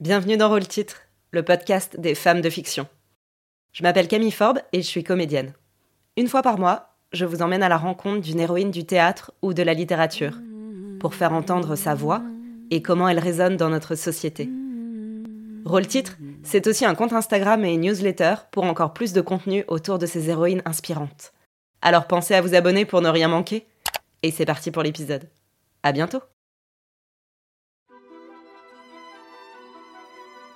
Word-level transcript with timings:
Bienvenue 0.00 0.36
dans 0.36 0.48
Rôle 0.48 0.66
Titre, 0.66 1.02
le 1.30 1.44
podcast 1.44 2.00
des 2.00 2.16
femmes 2.16 2.40
de 2.40 2.50
fiction. 2.50 2.88
Je 3.72 3.84
m'appelle 3.84 4.08
Camille 4.08 4.32
Forbes 4.32 4.58
et 4.72 4.82
je 4.82 4.86
suis 4.88 5.04
comédienne. 5.04 5.52
Une 6.16 6.26
fois 6.26 6.42
par 6.42 6.58
mois, 6.58 6.96
je 7.12 7.24
vous 7.24 7.42
emmène 7.42 7.62
à 7.62 7.68
la 7.68 7.76
rencontre 7.76 8.20
d'une 8.20 8.40
héroïne 8.40 8.72
du 8.72 8.84
théâtre 8.84 9.32
ou 9.40 9.54
de 9.54 9.62
la 9.62 9.72
littérature 9.72 10.40
pour 10.98 11.14
faire 11.14 11.32
entendre 11.32 11.76
sa 11.76 11.94
voix 11.94 12.22
et 12.72 12.82
comment 12.82 13.08
elle 13.08 13.20
résonne 13.20 13.56
dans 13.56 13.70
notre 13.70 13.94
société. 13.94 14.50
Rôle 15.64 15.86
Titre, 15.86 16.16
c'est 16.42 16.66
aussi 16.66 16.84
un 16.84 16.96
compte 16.96 17.12
Instagram 17.12 17.64
et 17.64 17.74
une 17.74 17.82
newsletter 17.82 18.34
pour 18.50 18.64
encore 18.64 18.94
plus 18.94 19.12
de 19.12 19.20
contenu 19.20 19.62
autour 19.68 20.00
de 20.00 20.06
ces 20.06 20.28
héroïnes 20.28 20.62
inspirantes. 20.64 21.32
Alors 21.82 22.08
pensez 22.08 22.34
à 22.34 22.40
vous 22.40 22.56
abonner 22.56 22.84
pour 22.84 23.00
ne 23.00 23.08
rien 23.08 23.28
manquer. 23.28 23.64
Et 24.24 24.32
c'est 24.32 24.44
parti 24.44 24.72
pour 24.72 24.82
l'épisode. 24.82 25.28
À 25.84 25.92
bientôt! 25.92 26.20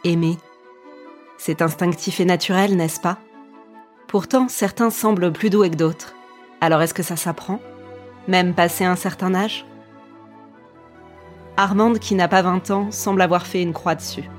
Aimer. 0.09 0.39
C'est 1.37 1.61
instinctif 1.61 2.19
et 2.19 2.25
naturel, 2.25 2.77
n'est-ce 2.77 2.99
pas? 2.99 3.19
Pourtant, 4.07 4.49
certains 4.49 4.89
semblent 4.89 5.31
plus 5.31 5.51
doués 5.51 5.69
que 5.69 5.77
d'autres. 5.77 6.15
Alors 6.63 6.81
est-ce 6.81 6.95
que 6.95 7.03
ça 7.03 7.17
s'apprend? 7.17 7.61
Même 8.27 8.55
passé 8.55 8.87
un 8.87 8.97
certain 8.97 9.35
âge? 9.35 9.67
Armande, 11.59 11.99
qui 11.99 12.15
n'a 12.15 12.27
pas 12.27 12.41
20 12.41 12.71
ans, 12.71 12.91
semble 12.91 13.21
avoir 13.21 13.47
fait 13.47 13.61
une 13.61 13.75
croix 13.75 13.95
dessus. 13.95 14.31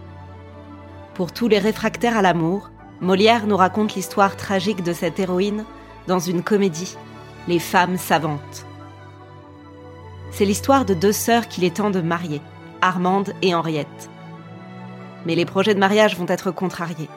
Pour 1.13 1.31
tous 1.31 1.47
les 1.47 1.59
réfractaires 1.59 2.17
à 2.17 2.23
l'amour, 2.23 2.71
Molière 2.99 3.45
nous 3.45 3.57
raconte 3.57 3.93
l'histoire 3.93 4.37
tragique 4.37 4.81
de 4.81 4.93
cette 4.93 5.19
héroïne 5.19 5.65
dans 6.07 6.19
une 6.19 6.41
comédie, 6.41 6.97
Les 7.47 7.59
femmes 7.59 7.97
savantes. 7.97 8.65
C'est 10.31 10.45
l'histoire 10.45 10.85
de 10.85 10.95
deux 10.95 11.11
sœurs 11.11 11.47
qu'il 11.47 11.63
est 11.63 11.75
temps 11.75 11.91
de 11.91 12.01
marier, 12.01 12.41
Armande 12.81 13.35
et 13.43 13.53
Henriette 13.53 14.09
mais 15.25 15.35
les 15.35 15.45
projets 15.45 15.73
de 15.73 15.79
mariage 15.79 16.17
vont 16.17 16.27
être 16.27 16.51
contrariés. 16.51 17.09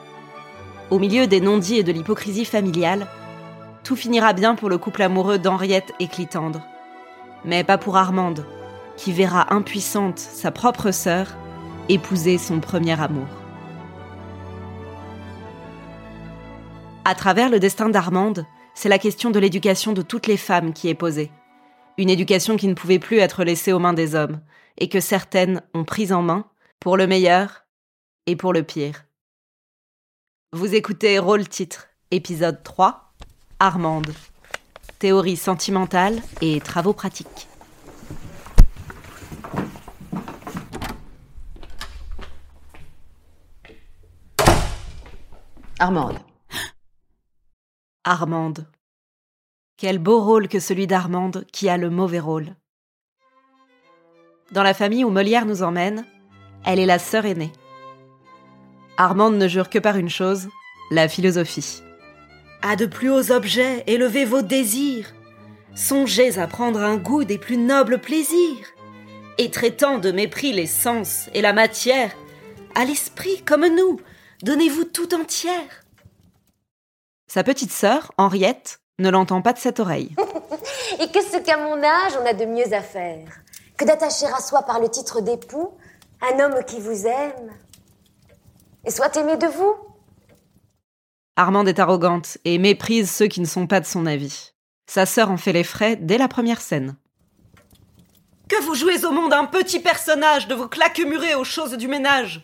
Au 0.91 0.99
milieu 0.99 1.27
des 1.27 1.41
non-dits 1.41 1.77
et 1.77 1.83
de 1.83 1.91
l'hypocrisie 1.91 2.45
familiale, 2.45 3.07
tout 3.83 3.95
finira 3.95 4.33
bien 4.33 4.55
pour 4.55 4.69
le 4.69 4.77
couple 4.77 5.01
amoureux 5.01 5.39
d'Henriette 5.39 5.93
et 5.99 6.07
Clitandre. 6.07 6.61
Mais 7.45 7.63
pas 7.63 7.77
pour 7.77 7.97
Armande, 7.97 8.45
qui 8.95 9.11
verra 9.11 9.53
impuissante 9.53 10.19
sa 10.19 10.51
propre 10.51 10.91
sœur 10.91 11.27
épouser 11.89 12.37
son 12.37 12.59
premier 12.59 12.99
amour. 13.01 13.27
À 17.05 17.15
travers 17.15 17.49
le 17.49 17.59
destin 17.59 17.89
d'Armande, 17.89 18.45
c'est 18.73 18.89
la 18.89 18.97
question 18.97 19.29
de 19.29 19.39
l'éducation 19.39 19.91
de 19.91 20.01
toutes 20.01 20.27
les 20.27 20.37
femmes 20.37 20.71
qui 20.71 20.87
est 20.87 20.93
posée. 20.93 21.31
Une 21.97 22.09
éducation 22.09 22.55
qui 22.55 22.67
ne 22.67 22.73
pouvait 22.73 22.99
plus 22.99 23.17
être 23.17 23.43
laissée 23.43 23.73
aux 23.73 23.79
mains 23.79 23.93
des 23.93 24.15
hommes, 24.15 24.39
et 24.77 24.87
que 24.87 24.99
certaines 24.99 25.61
ont 25.73 25.83
prise 25.83 26.13
en 26.13 26.21
main, 26.21 26.45
pour 26.79 26.97
le 26.97 27.05
meilleur 27.05 27.62
et 28.25 28.35
pour 28.35 28.53
le 28.53 28.63
pire. 28.63 29.05
Vous 30.51 30.75
écoutez 30.75 31.19
Rôle 31.19 31.47
Titre, 31.47 31.87
épisode 32.11 32.63
3, 32.63 33.13
Armande. 33.59 34.13
Théorie 34.99 35.35
sentimentale 35.35 36.21
et 36.41 36.61
travaux 36.61 36.93
pratiques. 36.93 37.47
Armande. 45.79 46.17
Armande. 48.05 48.65
Quel 49.75 49.99
beau 49.99 50.23
rôle 50.23 50.47
que 50.47 50.59
celui 50.59 50.87
d'Armande 50.87 51.45
qui 51.51 51.67
a 51.67 51.75
le 51.75 51.89
mauvais 51.89 52.19
rôle. 52.19 52.55
Dans 54.51 54.63
la 54.63 54.73
famille 54.73 55.03
où 55.03 55.09
Molière 55.09 55.45
nous 55.45 55.63
emmène, 55.63 56.05
elle 56.63 56.79
est 56.79 56.85
la 56.85 56.99
sœur 56.99 57.25
aînée. 57.25 57.51
Armande 58.97 59.35
ne 59.35 59.47
jure 59.47 59.69
que 59.69 59.79
par 59.79 59.97
une 59.97 60.09
chose, 60.09 60.49
la 60.91 61.07
philosophie. 61.07 61.81
À 62.61 62.75
de 62.75 62.85
plus 62.85 63.09
hauts 63.09 63.31
objets, 63.31 63.83
élevez 63.87 64.25
vos 64.25 64.41
désirs. 64.41 65.13
Songez 65.75 66.37
à 66.37 66.47
prendre 66.47 66.79
un 66.79 66.97
goût 66.97 67.23
des 67.23 67.37
plus 67.37 67.57
nobles 67.57 67.99
plaisirs. 67.99 68.67
Et 69.39 69.49
traitant 69.49 69.97
de 69.97 70.11
mépris 70.11 70.53
les 70.53 70.67
sens 70.67 71.29
et 71.33 71.41
la 71.41 71.53
matière, 71.53 72.11
à 72.75 72.85
l'esprit 72.85 73.41
comme 73.43 73.65
nous, 73.67 73.99
donnez-vous 74.43 74.85
tout 74.85 75.15
entière. 75.15 75.83
Sa 77.27 77.43
petite 77.43 77.71
sœur, 77.71 78.11
Henriette, 78.17 78.79
ne 78.99 79.09
l'entend 79.09 79.41
pas 79.41 79.53
de 79.53 79.57
cette 79.57 79.79
oreille. 79.79 80.15
et 80.99 81.07
qu'est-ce 81.07 81.37
qu'à 81.39 81.57
mon 81.57 81.83
âge 81.83 82.13
on 82.21 82.25
a 82.27 82.33
de 82.33 82.45
mieux 82.45 82.71
à 82.73 82.81
faire 82.81 83.27
que 83.75 83.85
d'attacher 83.85 84.27
à 84.27 84.39
soi 84.39 84.61
par 84.61 84.79
le 84.79 84.87
titre 84.87 85.21
d'époux 85.21 85.71
un 86.21 86.39
homme 86.39 86.63
qui 86.65 86.79
vous 86.79 87.07
aime 87.07 87.51
et 88.85 88.91
soit 88.91 89.15
aimé 89.17 89.37
de 89.37 89.47
vous. 89.47 89.75
Armande 91.35 91.67
est 91.67 91.79
arrogante 91.79 92.37
et 92.45 92.57
méprise 92.57 93.09
ceux 93.09 93.27
qui 93.27 93.41
ne 93.41 93.45
sont 93.45 93.67
pas 93.67 93.79
de 93.79 93.85
son 93.85 94.05
avis. 94.05 94.53
Sa 94.85 95.05
sœur 95.05 95.31
en 95.31 95.37
fait 95.37 95.53
les 95.53 95.63
frais 95.63 95.95
dès 95.95 96.17
la 96.17 96.27
première 96.27 96.61
scène. 96.61 96.95
Que 98.49 98.61
vous 98.63 98.75
jouez 98.75 99.03
au 99.05 99.11
monde 99.11 99.33
un 99.33 99.45
petit 99.45 99.79
personnage 99.79 100.47
de 100.47 100.55
vos 100.55 100.67
claquemurés 100.67 101.35
aux 101.35 101.43
choses 101.43 101.73
du 101.73 101.87
ménage, 101.87 102.43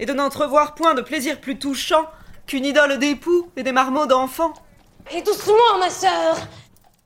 et 0.00 0.06
de 0.06 0.12
n'entrevoir 0.12 0.74
point 0.74 0.94
de 0.94 1.02
plaisir 1.02 1.40
plus 1.40 1.58
touchant 1.58 2.06
qu'une 2.46 2.64
idole 2.64 2.98
d'époux 2.98 3.48
et 3.56 3.62
des 3.62 3.70
marmots 3.70 4.06
d'enfants. 4.06 4.54
Et 5.14 5.22
doucement, 5.22 5.78
ma 5.78 5.90
sœur 5.90 6.36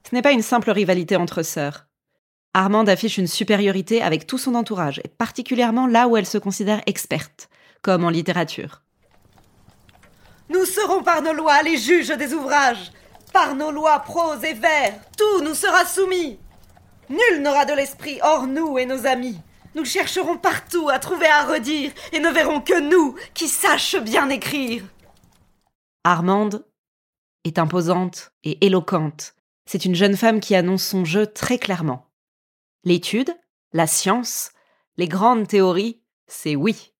Ce 0.08 0.14
n'est 0.14 0.22
pas 0.22 0.32
une 0.32 0.42
simple 0.42 0.70
rivalité 0.70 1.16
entre 1.16 1.42
sœurs. 1.42 1.86
Armande 2.54 2.88
affiche 2.88 3.18
une 3.18 3.26
supériorité 3.26 4.00
avec 4.00 4.28
tout 4.28 4.38
son 4.38 4.54
entourage, 4.54 5.00
et 5.04 5.08
particulièrement 5.08 5.88
là 5.88 6.06
où 6.06 6.16
elle 6.16 6.24
se 6.24 6.38
considère 6.38 6.82
experte, 6.86 7.48
comme 7.84 8.04
en 8.04 8.08
littérature. 8.08 8.80
Nous 10.48 10.64
serons 10.64 11.02
par 11.02 11.20
nos 11.20 11.34
lois 11.34 11.62
les 11.62 11.76
juges 11.76 12.08
des 12.08 12.32
ouvrages. 12.32 12.90
Par 13.32 13.54
nos 13.54 13.70
lois 13.70 13.98
prose 13.98 14.42
et 14.42 14.54
vers, 14.54 14.94
tout 15.18 15.42
nous 15.42 15.54
sera 15.54 15.84
soumis. 15.84 16.38
Nul 17.10 17.42
n'aura 17.42 17.66
de 17.66 17.74
l'esprit 17.74 18.18
hors 18.22 18.46
nous 18.46 18.78
et 18.78 18.86
nos 18.86 19.04
amis. 19.06 19.38
Nous 19.74 19.84
chercherons 19.84 20.38
partout 20.38 20.88
à 20.88 20.98
trouver 20.98 21.26
à 21.26 21.44
redire 21.44 21.92
et 22.12 22.20
ne 22.20 22.30
verrons 22.30 22.62
que 22.62 22.80
nous 22.80 23.16
qui 23.34 23.48
sachent 23.48 24.00
bien 24.00 24.30
écrire. 24.30 24.84
Armande 26.04 26.64
est 27.44 27.58
imposante 27.58 28.32
et 28.44 28.64
éloquente. 28.64 29.34
C'est 29.66 29.84
une 29.84 29.94
jeune 29.94 30.16
femme 30.16 30.40
qui 30.40 30.54
annonce 30.54 30.84
son 30.84 31.04
jeu 31.04 31.26
très 31.26 31.58
clairement. 31.58 32.10
L'étude, 32.84 33.36
la 33.72 33.86
science, 33.86 34.52
les 34.96 35.08
grandes 35.08 35.48
théories, 35.48 36.00
c'est 36.26 36.56
oui 36.56 36.93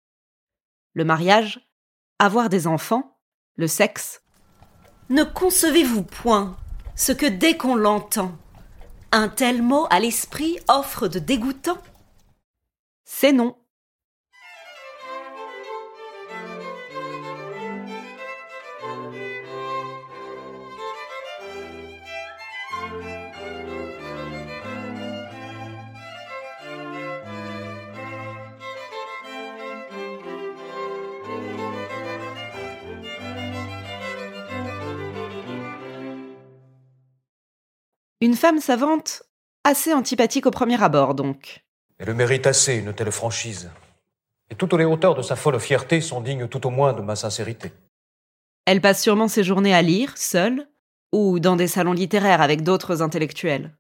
le 0.95 1.05
mariage, 1.05 1.61
avoir 2.19 2.49
des 2.49 2.67
enfants, 2.67 3.19
le 3.57 3.67
sexe. 3.67 4.23
Ne 5.11 5.25
concevez-vous 5.25 6.03
point 6.05 6.57
ce 6.97 7.13
que 7.13 7.27
dès 7.27 7.57
qu'on 7.57 7.75
l'entend, 7.75 8.33
un 9.13 9.29
tel 9.29 9.63
mot 9.63 9.87
à 9.91 10.01
l'esprit 10.01 10.59
offre 10.69 11.09
de 11.09 11.19
dégoûtant? 11.19 11.79
C'est 13.05 13.33
non. 13.33 13.57
Une 38.25 38.37
femme 38.37 38.59
savante, 38.59 39.23
assez 39.65 39.93
antipathique 39.93 40.47
au 40.47 40.51
premier 40.51 40.83
abord, 40.83 41.15
donc. 41.15 41.63
Elle 41.99 42.15
mérite 42.15 42.47
assez, 42.47 42.77
une 42.77 42.95
telle 42.95 43.13
franchise. 43.13 43.71
Et 44.49 44.55
toutes 44.55 44.73
les 44.73 44.87
hauteurs 44.87 45.15
de 45.15 45.21
sa 45.21 45.37
folle 45.37 45.61
fierté 45.61 46.01
sont 46.01 46.23
dignes 46.23 46.49
tout 46.49 46.67
au 46.67 46.71
moins 46.71 46.95
de 46.95 47.03
ma 47.03 47.17
sincérité. 47.17 47.71
Elle 48.65 48.81
passe 48.81 49.03
sûrement 49.03 49.29
ses 49.29 49.45
journées 49.45 49.75
à 49.75 49.83
lire, 49.83 50.17
seule, 50.17 50.67
ou 51.13 51.39
dans 51.39 51.55
des 51.55 51.67
salons 51.67 51.93
littéraires 51.93 52.41
avec 52.41 52.63
d'autres 52.63 53.03
intellectuels. 53.03 53.77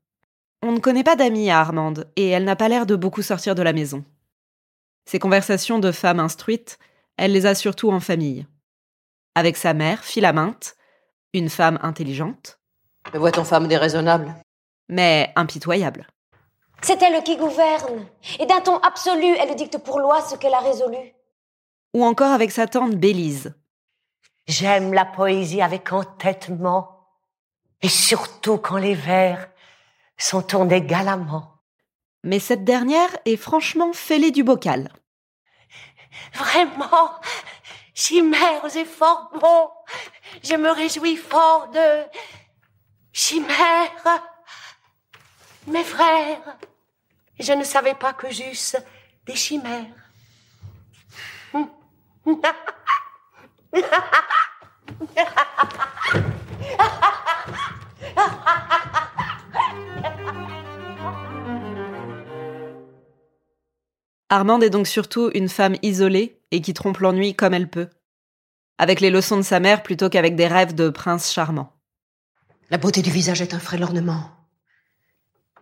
On 0.62 0.73
ne 0.73 0.79
connaît 0.79 1.05
pas 1.05 1.17
d'amis 1.17 1.49
à 1.49 1.61
Armande, 1.61 2.12
et 2.17 2.29
elle 2.29 2.44
n'a 2.44 2.55
pas 2.55 2.69
l'air 2.69 2.85
de 2.85 2.97
beaucoup 2.97 3.23
sortir 3.23 3.55
de 3.55 3.62
la 3.62 3.73
maison. 3.73 4.05
Ses 5.06 5.19
conversations 5.19 5.79
de 5.79 5.90
femme 5.90 6.20
instruite, 6.20 6.79
elle 7.17 7.32
les 7.32 7.47
a 7.47 7.55
surtout 7.55 7.90
en 7.90 8.00
famille. 8.00 8.47
Avec 9.37 9.56
sa 9.56 9.73
mère, 9.73 10.05
Philaminte, 10.05 10.76
une 11.32 11.49
femme 11.49 11.79
intelligente, 11.81 12.58
me 13.12 13.18
voit-on 13.18 13.44
femme 13.44 13.68
déraisonnable 13.68 14.34
Mais 14.88 15.32
impitoyable. 15.36 16.06
C'est 16.82 17.02
elle 17.02 17.22
qui 17.22 17.36
gouverne, 17.36 18.06
et 18.38 18.46
d'un 18.46 18.60
ton 18.60 18.78
absolu, 18.78 19.34
elle 19.40 19.54
dicte 19.54 19.78
pour 19.78 20.00
loi 20.00 20.20
ce 20.22 20.36
qu'elle 20.36 20.54
a 20.54 20.60
résolu. 20.60 21.14
Ou 21.94 22.04
encore 22.04 22.32
avec 22.32 22.50
sa 22.50 22.66
tante 22.66 22.96
Bélise. 22.96 23.54
J'aime 24.46 24.92
la 24.92 25.06
poésie 25.06 25.62
avec 25.62 25.92
entêtement, 25.92 27.08
et 27.80 27.88
surtout 27.88 28.58
quand 28.58 28.76
les 28.76 28.94
vers 28.94 29.48
sont 30.18 30.42
tournés 30.42 30.82
galamment. 30.82 31.54
Mais 32.22 32.38
cette 32.38 32.64
dernière 32.64 33.16
est 33.24 33.36
franchement 33.36 33.92
fêlée 33.92 34.30
du 34.30 34.44
bocal. 34.44 34.90
Vraiment, 36.34 37.10
chimères 37.94 38.76
et 38.76 38.84
fort 38.84 39.30
bon. 39.40 39.70
Je 40.42 40.54
me 40.54 40.70
réjouis 40.70 41.16
fort 41.16 41.68
de 41.68 42.04
chimères. 43.14 44.22
Mes 45.66 45.84
frères, 45.84 46.58
je 47.40 47.52
ne 47.55 47.64
savais 47.64 47.94
pas 47.94 48.12
que 48.12 48.31
j'eusse 48.31 48.76
des 49.25 49.34
chimères. 49.34 49.87
Armande 64.28 64.64
est 64.64 64.70
donc 64.70 64.87
surtout 64.87 65.31
une 65.32 65.49
femme 65.49 65.76
isolée 65.82 66.40
et 66.50 66.61
qui 66.61 66.75
trompe 66.75 66.99
l'ennui 66.99 67.34
comme 67.34 67.55
elle 67.55 67.70
peut. 67.70 67.88
Avec 68.78 69.00
les 69.00 69.11
leçons 69.11 69.37
de 69.37 69.43
sa 69.43 69.61
mère 69.61 69.82
plutôt 69.84 70.11
qu'avec 70.11 70.34
des 70.34 70.49
rêves 70.49 70.75
de 70.75 70.90
prince 70.90 71.32
charmant. 71.32 71.74
La 72.70 72.78
beauté 72.78 73.02
du 73.02 73.11
visage 73.11 73.43
est 73.43 73.55
un 73.55 73.58
frêle 73.58 73.82
ornement. 73.82 74.31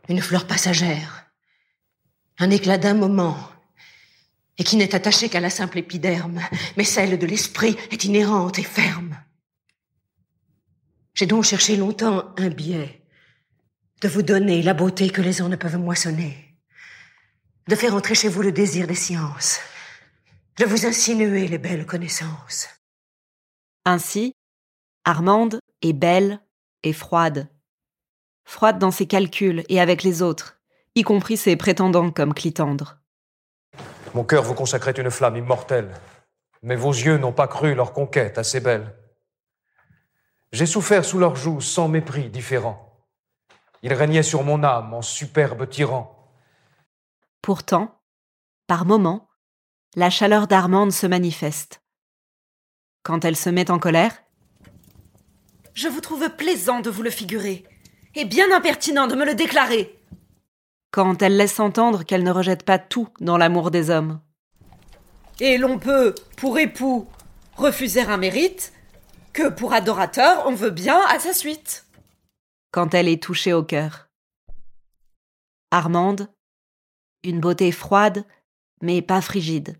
Une 0.08 0.20
fleur 0.20 0.46
passagère. 0.46 1.26
Un 2.38 2.50
éclat 2.50 2.78
d'un 2.78 2.94
moment. 2.94 3.37
Et 4.58 4.64
qui 4.64 4.76
n'est 4.76 4.94
attachée 4.94 5.28
qu'à 5.28 5.40
la 5.40 5.50
simple 5.50 5.78
épiderme. 5.78 6.40
Mais 6.76 6.84
celle 6.84 7.19
de 7.19 7.26
l'esprit 7.26 7.76
est 7.90 8.04
inhérente 8.04 8.58
et 8.58 8.64
ferme. 8.64 9.16
J'ai 11.14 11.26
donc 11.26 11.44
cherché 11.44 11.76
longtemps 11.76 12.32
un 12.38 12.49
biais. 12.49 13.02
De 14.00 14.08
vous 14.08 14.22
donner 14.22 14.62
la 14.62 14.75
beauté 14.75 15.10
que 15.10 15.22
les 15.22 15.43
ans 15.43 15.49
ne 15.49 15.56
peuvent 15.56 15.78
moissonner. 15.78 16.56
De 17.69 17.76
faire 17.76 17.94
entrer 17.94 18.14
chez 18.14 18.28
vous 18.28 18.43
le 18.43 18.52
désir 18.52 18.87
des 18.87 18.94
sciences. 18.94 19.60
De 20.58 20.64
vous 20.64 20.87
insinuer 20.87 21.49
les 21.49 21.58
belles 21.58 21.87
connaissances. 21.87 22.69
Ainsi, 23.84 24.34
Armande 25.04 25.60
est 25.82 25.93
belle 25.93 26.40
et 26.82 26.93
froide. 26.93 27.49
Froide 28.44 28.79
dans 28.79 28.90
ses 28.90 29.06
calculs 29.06 29.64
et 29.69 29.81
avec 29.81 30.02
les 30.02 30.23
autres, 30.23 30.61
y 30.94 31.02
compris 31.02 31.37
ses 31.37 31.56
prétendants 31.56 32.11
comme 32.11 32.34
Clitandre. 32.34 32.99
Mon 34.14 34.25
cœur 34.25 34.43
vous 34.43 34.55
consacrait 34.55 34.93
une 34.93 35.11
flamme 35.11 35.37
immortelle, 35.37 35.93
mais 36.62 36.76
vos 36.76 36.93
yeux 36.93 37.17
n'ont 37.17 37.32
pas 37.32 37.49
cru 37.49 37.75
leur 37.75 37.93
conquête 37.93 38.38
assez 38.38 38.61
belle. 38.61 38.94
J'ai 40.52 40.67
souffert 40.67 41.05
sous 41.05 41.19
leurs 41.19 41.37
joues 41.37 41.62
sans 41.62 41.88
mépris 41.88 42.29
différent. 42.29 43.06
Ils 43.82 43.94
régnaient 43.94 44.23
sur 44.23 44.44
mon 44.44 44.62
âme 44.62 44.93
en 44.93 45.02
superbe 45.02 45.69
tyran. 45.69 46.31
Pourtant, 47.40 48.00
par 48.67 48.85
moments, 48.85 49.28
la 49.96 50.11
chaleur 50.11 50.46
d'Armande 50.46 50.93
se 50.93 51.06
manifeste. 51.06 51.82
Quand 53.02 53.25
elle 53.25 53.37
se 53.37 53.50
met 53.50 53.70
en 53.70 53.78
colère, 53.78 54.21
Je 55.74 55.88
vous 55.88 56.00
trouve 56.00 56.28
plaisant 56.30 56.80
de 56.80 56.90
vous 56.90 57.02
le 57.02 57.10
figurer, 57.10 57.64
et 58.14 58.24
bien 58.24 58.54
impertinent 58.54 59.06
de 59.06 59.14
me 59.14 59.24
le 59.24 59.34
déclarer. 59.34 59.98
quand 60.90 61.22
elle 61.22 61.38
laisse 61.38 61.58
entendre 61.58 62.02
qu'elle 62.04 62.22
ne 62.22 62.30
rejette 62.30 62.64
pas 62.64 62.78
tout 62.78 63.08
dans 63.20 63.38
l'amour 63.38 63.70
des 63.70 63.88
hommes, 63.88 64.20
Et 65.40 65.56
l'on 65.56 65.78
peut, 65.78 66.14
pour 66.36 66.58
époux, 66.58 67.08
refuser 67.56 68.02
un 68.02 68.19
mérite, 68.19 68.72
que 69.32 69.48
pour 69.48 69.72
adorateur 69.72 70.44
on 70.46 70.54
veut 70.54 70.70
bien 70.70 71.00
à 71.08 71.19
sa 71.19 71.32
suite. 71.32 71.86
quand 72.70 72.92
elle 72.94 73.08
est 73.08 73.22
touchée 73.22 73.52
au 73.54 73.62
cœur. 73.62 74.08
Armande, 75.70 76.28
une 77.25 77.40
beauté 77.40 77.72
froide, 77.72 78.25
mais 78.82 79.00
pas 79.00 79.20
frigide. 79.22 79.78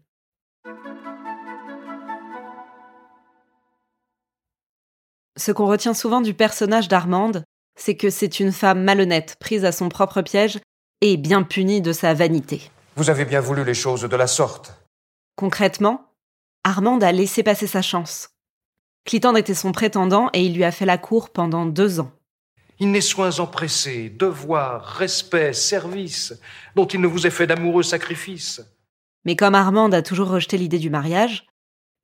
Ce 5.45 5.51
qu'on 5.51 5.67
retient 5.67 5.93
souvent 5.93 6.21
du 6.21 6.35
personnage 6.35 6.87
d'Armande, 6.87 7.43
c'est 7.77 7.97
que 7.97 8.11
c'est 8.11 8.39
une 8.39 8.53
femme 8.53 8.85
malhonnête, 8.85 9.35
prise 9.41 9.65
à 9.65 9.73
son 9.73 9.89
propre 9.89 10.23
piège 10.23 10.61
et 11.01 11.17
bien 11.17 11.43
punie 11.43 11.81
de 11.81 11.93
sa 11.93 12.15
vanité. 12.15 12.71
Vous 12.95 13.11
avez 13.11 13.25
bien 13.25 13.41
voulu 13.41 13.65
les 13.65 13.75
choses 13.75 14.03
de 14.03 14.17
la 14.17 14.29
sorte. 14.29 14.73
Concrètement, 15.35 16.13
Armande 16.63 17.03
a 17.03 17.11
laissé 17.11 17.43
passer 17.43 17.67
sa 17.67 17.83
chance. 17.83 18.29
Clitandre 19.05 19.37
était 19.37 19.53
son 19.53 19.73
prétendant 19.73 20.31
et 20.33 20.45
il 20.45 20.55
lui 20.55 20.63
a 20.63 20.71
fait 20.71 20.87
la 20.87 20.97
cour 20.97 21.31
pendant 21.31 21.67
deux 21.67 21.99
ans. 21.99 22.13
Il 22.79 22.93
n'est 22.93 23.01
soins 23.01 23.41
empressés, 23.41 24.11
devoirs, 24.11 24.85
respect, 24.85 25.55
service, 25.55 26.35
dont 26.77 26.87
il 26.87 27.01
ne 27.01 27.09
vous 27.09 27.27
est 27.27 27.31
fait 27.31 27.49
d'amoureux 27.49 27.83
sacrifices. 27.83 28.63
Mais 29.25 29.35
comme 29.35 29.57
Armande 29.57 29.95
a 29.95 30.03
toujours 30.03 30.29
rejeté 30.29 30.57
l'idée 30.57 30.79
du 30.79 30.89
mariage, 30.89 31.49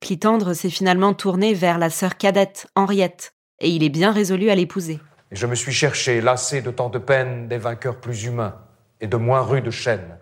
Clitandre 0.01 0.53
s'est 0.53 0.69
finalement 0.69 1.13
tourné 1.13 1.53
vers 1.53 1.77
la 1.77 1.89
sœur 1.89 2.17
cadette, 2.17 2.67
Henriette, 2.75 3.33
et 3.59 3.69
il 3.69 3.83
est 3.83 3.89
bien 3.89 4.11
résolu 4.11 4.49
à 4.49 4.55
l'épouser. 4.55 4.99
Et 5.31 5.35
je 5.35 5.45
me 5.45 5.55
suis 5.55 5.73
cherché, 5.73 6.21
lassé 6.21 6.61
de 6.61 6.71
tant 6.71 6.89
de 6.89 6.97
peines, 6.97 7.47
des 7.47 7.57
vainqueurs 7.57 7.99
plus 7.99 8.23
humains 8.23 8.55
et 9.01 9.07
de 9.07 9.17
moins 9.17 9.41
rudes 9.41 9.69
chaînes. 9.69 10.17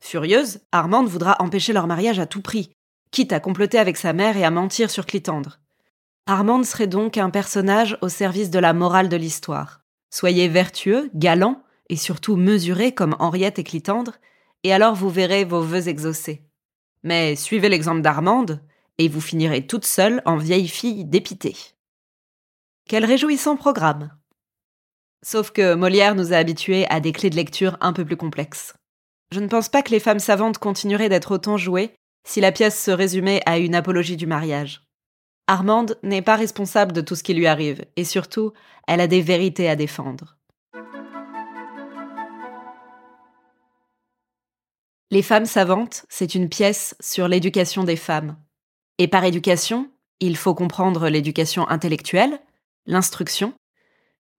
Furieuse, 0.00 0.60
Armande 0.72 1.08
voudra 1.08 1.36
empêcher 1.38 1.72
leur 1.72 1.86
mariage 1.86 2.18
à 2.18 2.26
tout 2.26 2.42
prix, 2.42 2.72
quitte 3.12 3.32
à 3.32 3.40
comploter 3.40 3.78
avec 3.78 3.96
sa 3.96 4.12
mère 4.12 4.36
et 4.36 4.44
à 4.44 4.50
mentir 4.50 4.90
sur 4.90 5.06
Clitandre. 5.06 5.60
Armande 6.26 6.64
serait 6.64 6.86
donc 6.86 7.16
un 7.16 7.30
personnage 7.30 7.96
au 8.00 8.08
service 8.08 8.50
de 8.50 8.58
la 8.58 8.72
morale 8.72 9.08
de 9.08 9.16
l'histoire. 9.16 9.82
Soyez 10.10 10.48
vertueux, 10.48 11.10
galant 11.14 11.62
et 11.88 11.96
surtout 11.96 12.36
mesuré 12.36 12.92
comme 12.92 13.16
Henriette 13.18 13.58
et 13.58 13.64
Clitandre, 13.64 14.14
et 14.64 14.72
alors 14.72 14.94
vous 14.94 15.08
verrez 15.08 15.44
vos 15.44 15.62
vœux 15.62 15.88
exaucés. 15.88 16.42
Mais 17.02 17.36
suivez 17.36 17.68
l'exemple 17.68 18.02
d'Armande, 18.02 18.60
et 18.98 19.08
vous 19.08 19.20
finirez 19.20 19.66
toute 19.66 19.84
seule 19.84 20.22
en 20.24 20.36
vieille 20.36 20.68
fille 20.68 21.04
dépitée. 21.04 21.56
Quel 22.88 23.04
réjouissant 23.04 23.56
programme 23.56 24.10
Sauf 25.24 25.50
que 25.50 25.74
Molière 25.74 26.14
nous 26.14 26.32
a 26.32 26.36
habitués 26.36 26.86
à 26.90 27.00
des 27.00 27.12
clés 27.12 27.30
de 27.30 27.36
lecture 27.36 27.78
un 27.80 27.92
peu 27.92 28.04
plus 28.04 28.16
complexes. 28.16 28.74
Je 29.30 29.40
ne 29.40 29.46
pense 29.46 29.68
pas 29.68 29.82
que 29.82 29.90
les 29.90 30.00
femmes 30.00 30.18
savantes 30.18 30.58
continueraient 30.58 31.08
d'être 31.08 31.32
autant 31.32 31.56
jouées 31.56 31.94
si 32.26 32.40
la 32.40 32.52
pièce 32.52 32.82
se 32.82 32.90
résumait 32.90 33.40
à 33.46 33.58
une 33.58 33.74
apologie 33.74 34.16
du 34.16 34.26
mariage. 34.26 34.82
Armande 35.46 35.98
n'est 36.02 36.22
pas 36.22 36.36
responsable 36.36 36.92
de 36.92 37.00
tout 37.00 37.16
ce 37.16 37.22
qui 37.22 37.34
lui 37.34 37.46
arrive, 37.46 37.84
et 37.96 38.04
surtout, 38.04 38.52
elle 38.86 39.00
a 39.00 39.06
des 39.06 39.22
vérités 39.22 39.68
à 39.68 39.76
défendre. 39.76 40.36
Les 45.10 45.22
femmes 45.22 45.46
savantes, 45.46 46.06
c'est 46.08 46.34
une 46.34 46.48
pièce 46.48 46.96
sur 47.00 47.28
l'éducation 47.28 47.84
des 47.84 47.96
femmes. 47.96 48.36
Et 49.02 49.08
par 49.08 49.24
éducation, 49.24 49.90
il 50.20 50.36
faut 50.36 50.54
comprendre 50.54 51.08
l'éducation 51.08 51.68
intellectuelle, 51.68 52.38
l'instruction, 52.86 53.52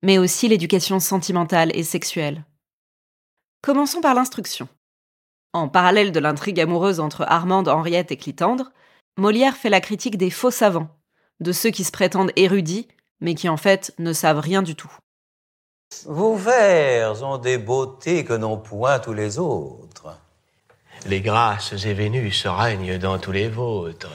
mais 0.02 0.18
aussi 0.18 0.48
l'éducation 0.48 1.02
sentimentale 1.02 1.76
et 1.76 1.84
sexuelle. 1.84 2.46
Commençons 3.62 4.00
par 4.00 4.14
l'instruction. 4.14 4.70
En 5.52 5.68
parallèle 5.68 6.14
de 6.14 6.20
l'intrigue 6.22 6.62
amoureuse 6.62 7.02
entre 7.02 7.26
Armande, 7.28 7.68
Henriette 7.68 8.14
et 8.14 8.16
Clitandre, 8.16 8.72
Molière 9.18 9.58
fait 9.58 9.70
la 9.70 9.82
critique 9.82 10.18
des 10.18 10.30
faux 10.30 10.50
savants, 10.50 10.88
de 11.42 11.52
ceux 11.52 11.72
qui 11.72 11.84
se 11.84 11.92
prétendent 11.92 12.32
érudits, 12.38 12.88
mais 13.20 13.36
qui 13.36 13.50
en 13.50 13.58
fait 13.58 13.94
ne 14.00 14.14
savent 14.14 14.40
rien 14.40 14.62
du 14.62 14.78
tout. 14.78 14.96
Vos 16.06 16.36
vers 16.36 17.22
ont 17.22 17.38
des 17.38 17.58
beautés 17.58 18.24
que 18.24 18.32
n'ont 18.32 18.60
point 18.60 19.00
tous 19.00 19.12
les 19.12 19.40
autres. 19.40 20.18
Les 21.06 21.20
grâces 21.20 21.74
et 21.86 21.94
Vénus 21.94 22.48
règnent 22.48 22.98
dans 22.98 23.20
tous 23.20 23.34
les 23.34 23.50
vôtres. 23.50 24.08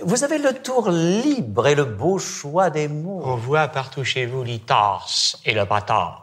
Vous 0.00 0.24
avez 0.24 0.38
le 0.38 0.54
tour 0.54 0.90
libre 0.90 1.66
et 1.66 1.74
le 1.74 1.84
beau 1.84 2.18
choix 2.18 2.70
des 2.70 2.88
mots. 2.88 3.20
On 3.24 3.36
voit 3.36 3.68
partout 3.68 4.04
chez 4.04 4.24
vous 4.26 4.42
l'itas 4.42 5.36
et 5.44 5.52
le 5.52 5.66
patas. 5.66 6.18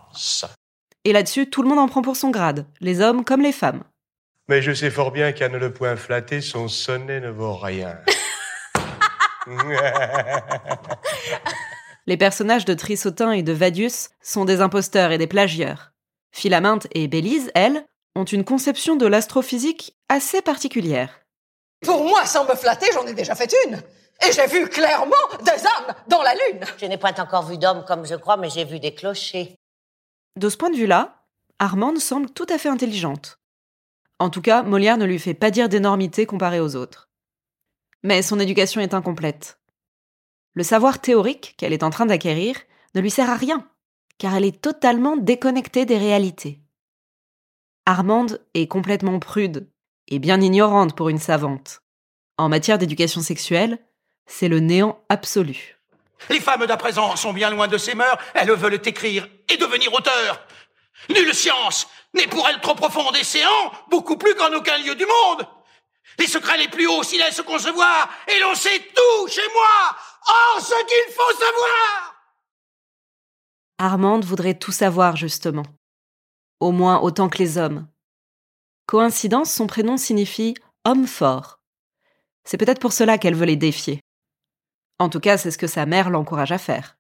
Et 1.04 1.14
là-dessus, 1.14 1.50
tout 1.50 1.62
le 1.62 1.70
monde 1.70 1.80
en 1.80 1.88
prend 1.88 2.02
pour 2.02 2.16
son 2.16 2.32
grade, 2.32 2.66
les 2.82 3.00
hommes 3.02 3.24
comme 3.24 3.42
les 3.42 3.52
femmes. 3.52 3.84
Mais 4.48 4.62
je 4.64 4.72
sais 4.74 4.90
fort 4.90 5.12
bien 5.12 5.32
qu'à 5.32 5.50
ne 5.50 5.58
le 5.58 5.72
point 5.72 5.96
flatter, 5.96 6.42
son 6.42 6.68
sonnet 6.68 7.20
ne 7.20 7.30
vaut 7.30 7.56
rien. 7.56 8.00
Les 12.08 12.18
personnages 12.18 12.66
de 12.66 12.74
Trissotin 12.74 13.32
et 13.32 13.44
de 13.44 13.54
Vadius 13.54 14.10
sont 14.22 14.46
des 14.46 14.62
imposteurs 14.62 15.12
et 15.12 15.20
des 15.20 15.28
plagieurs. 15.28 15.92
Philaminte 16.32 16.88
et 16.94 17.08
Bélise, 17.08 17.52
elles, 17.54 17.86
ont 18.16 18.24
une 18.24 18.44
conception 18.44 18.96
de 18.96 19.06
l'astrophysique 19.06 19.96
assez 20.10 20.42
particulière. 20.42 21.20
Pour 21.82 22.04
moi, 22.04 22.26
sans 22.26 22.46
me 22.46 22.56
flatter, 22.56 22.88
j'en 22.94 23.06
ai 23.08 23.14
déjà 23.14 23.36
fait 23.36 23.54
une. 23.66 23.82
Et 24.28 24.32
j'ai 24.34 24.48
vu 24.48 24.68
clairement 24.68 25.16
des 25.44 25.66
âmes 25.66 25.96
dans 26.08 26.22
la 26.22 26.34
lune. 26.34 26.60
Je 26.78 26.86
n'ai 26.86 26.98
point 26.98 27.14
encore 27.18 27.46
vu 27.46 27.58
d'homme 27.58 27.86
comme 27.88 28.06
je 28.06 28.16
crois, 28.16 28.38
mais 28.38 28.50
j'ai 28.50 28.66
vu 28.66 28.80
des 28.80 28.94
clochers. 28.94 29.56
De 30.36 30.50
ce 30.50 30.58
point 30.58 30.70
de 30.70 30.76
vue-là, 30.76 31.24
Armande 31.58 32.00
semble 32.00 32.30
tout 32.30 32.46
à 32.50 32.58
fait 32.58 32.70
intelligente. 32.70 33.40
En 34.20 34.30
tout 34.30 34.42
cas, 34.42 34.64
Molière 34.64 34.98
ne 34.98 35.06
lui 35.06 35.20
fait 35.20 35.34
pas 35.34 35.52
dire 35.52 35.70
d'énormité 35.70 36.26
comparée 36.26 36.60
aux 36.60 36.76
autres. 36.76 37.10
Mais 38.04 38.22
son 38.22 38.40
éducation 38.40 38.82
est 38.82 38.94
incomplète. 38.94 39.60
Le 40.54 40.64
savoir 40.64 41.00
théorique 41.00 41.56
qu'elle 41.58 41.74
est 41.74 41.84
en 41.84 41.90
train 41.90 42.06
d'acquérir 42.06 42.58
ne 42.96 43.02
lui 43.02 43.12
sert 43.12 43.30
à 43.30 43.36
rien, 43.36 43.66
car 44.18 44.36
elle 44.36 44.46
est 44.46 44.62
totalement 44.62 45.16
déconnectée 45.16 45.86
des 45.86 45.98
réalités. 45.98 46.60
Armande 47.86 48.46
est 48.54 48.68
complètement 48.68 49.20
prude 49.20 49.70
et 50.10 50.20
bien 50.20 50.42
ignorante 50.42 50.96
pour 50.96 51.10
une 51.10 51.20
savante. 51.20 51.82
En 52.38 52.50
matière 52.50 52.78
d'éducation 52.78 53.22
sexuelle, 53.22 53.80
c'est 54.26 54.48
le 54.48 54.60
néant 54.60 55.02
absolu. 55.10 55.78
Les 56.30 56.40
femmes 56.40 56.66
d'à 56.66 56.78
présent 56.78 57.16
sont 57.16 57.32
bien 57.32 57.50
loin 57.50 57.68
de 57.68 57.78
ces 57.78 57.96
mœurs, 57.96 58.18
elles 58.34 58.52
veulent 58.52 58.82
écrire 58.86 59.28
et 59.48 59.58
devenir 59.58 59.94
auteurs. 59.94 60.46
Nulle 61.10 61.34
science 61.34 61.88
n'est 62.14 62.28
pour 62.28 62.48
elles 62.48 62.60
trop 62.60 62.76
profonde 62.76 63.16
et 63.16 63.24
séant, 63.24 63.72
beaucoup 63.90 64.18
plus 64.18 64.36
qu'en 64.36 64.54
aucun 64.54 64.78
lieu 64.80 64.96
du 64.96 65.06
monde. 65.06 65.48
Les 66.18 66.28
secrets 66.28 66.58
les 66.58 66.68
plus 66.68 66.88
hauts 66.88 67.04
s'y 67.04 67.18
laissent 67.18 67.42
concevoir, 67.42 68.10
et 68.28 68.40
l'on 68.42 68.56
sait 68.56 68.80
tout 68.80 69.28
chez 69.30 69.48
moi. 69.54 69.96
Or, 70.28 70.62
ce 70.62 70.86
qu'il 70.86 71.14
faut 71.14 71.40
savoir 71.40 72.16
Armande 73.78 74.26
voudrait 74.26 74.60
tout 74.60 74.74
savoir, 74.74 75.16
justement. 75.16 75.64
Au 76.60 76.72
moins 76.72 77.00
autant 77.00 77.30
que 77.30 77.38
les 77.38 77.58
hommes. 77.58 77.88
Coïncidence, 78.90 79.52
son 79.52 79.68
prénom 79.68 79.98
signifie 79.98 80.56
homme 80.84 81.06
fort. 81.06 81.60
C'est 82.44 82.58
peut-être 82.58 82.82
pour 82.82 82.92
cela 82.92 83.20
qu'elle 83.20 83.36
veut 83.36 83.46
les 83.46 83.56
défier. 83.56 84.02
En 84.98 85.10
tout 85.10 85.20
cas, 85.20 85.38
c'est 85.38 85.52
ce 85.52 85.60
que 85.60 85.68
sa 85.68 85.86
mère 85.86 86.10
l'encourage 86.10 86.52
à 86.52 86.58
faire. 86.58 86.98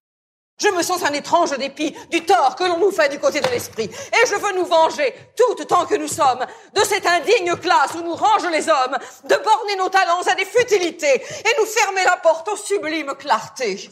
Je 0.61 0.67
me 0.67 0.83
sens 0.83 1.03
un 1.03 1.13
étrange 1.13 1.57
dépit 1.57 1.95
du 2.11 2.23
tort 2.23 2.55
que 2.55 2.63
l'on 2.65 2.77
nous 2.77 2.91
fait 2.91 3.09
du 3.09 3.17
côté 3.17 3.41
de 3.41 3.47
l'esprit, 3.47 3.85
et 3.85 4.27
je 4.27 4.35
veux 4.35 4.55
nous 4.59 4.67
venger, 4.67 5.15
tout 5.35 5.65
tant 5.65 5.87
que 5.87 5.95
nous 5.95 6.07
sommes, 6.07 6.45
de 6.75 6.81
cette 6.81 7.07
indigne 7.07 7.55
classe 7.55 7.95
où 7.95 8.03
nous 8.03 8.13
rangent 8.13 8.51
les 8.51 8.69
hommes, 8.69 8.97
de 9.23 9.43
borner 9.43 9.75
nos 9.79 9.89
talents 9.89 10.21
à 10.31 10.35
des 10.35 10.45
futilités, 10.45 11.15
et 11.15 11.59
nous 11.59 11.65
fermer 11.65 12.03
la 12.05 12.17
porte 12.17 12.49
aux 12.49 12.55
sublimes 12.55 13.15
clartés. 13.17 13.89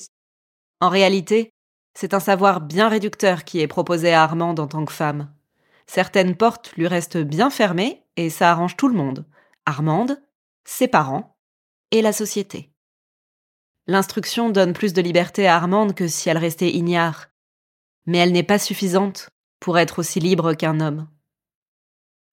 En 0.81 0.89
réalité, 0.89 1.49
c'est 1.97 2.13
un 2.13 2.19
savoir 2.19 2.61
bien 2.61 2.89
réducteur 2.89 3.43
qui 3.43 3.59
est 3.59 3.67
proposé 3.67 4.13
à 4.13 4.21
Armande 4.21 4.59
en 4.59 4.67
tant 4.67 4.85
que 4.85 4.93
femme. 4.93 5.33
Certaines 5.87 6.35
portes 6.35 6.73
lui 6.75 6.87
restent 6.87 7.17
bien 7.17 7.49
fermées, 7.49 8.03
et 8.17 8.29
ça 8.29 8.51
arrange 8.51 8.77
tout 8.77 8.87
le 8.87 8.95
monde. 8.95 9.25
Armande, 9.65 10.21
ses 10.65 10.87
parents, 10.87 11.37
et 11.91 12.01
la 12.01 12.13
société. 12.13 12.71
L'instruction 13.87 14.49
donne 14.49 14.73
plus 14.73 14.91
de 14.93 15.01
liberté 15.01 15.47
à 15.47 15.55
Armande 15.55 15.95
que 15.95 16.07
si 16.07 16.29
elle 16.29 16.37
restait 16.37 16.71
ignare. 16.71 17.29
Mais 18.05 18.17
elle 18.17 18.33
n'est 18.33 18.43
pas 18.43 18.59
suffisante 18.59 19.29
pour 19.59 19.79
être 19.79 19.99
aussi 19.99 20.19
libre 20.19 20.53
qu'un 20.53 20.81
homme. 20.81 21.07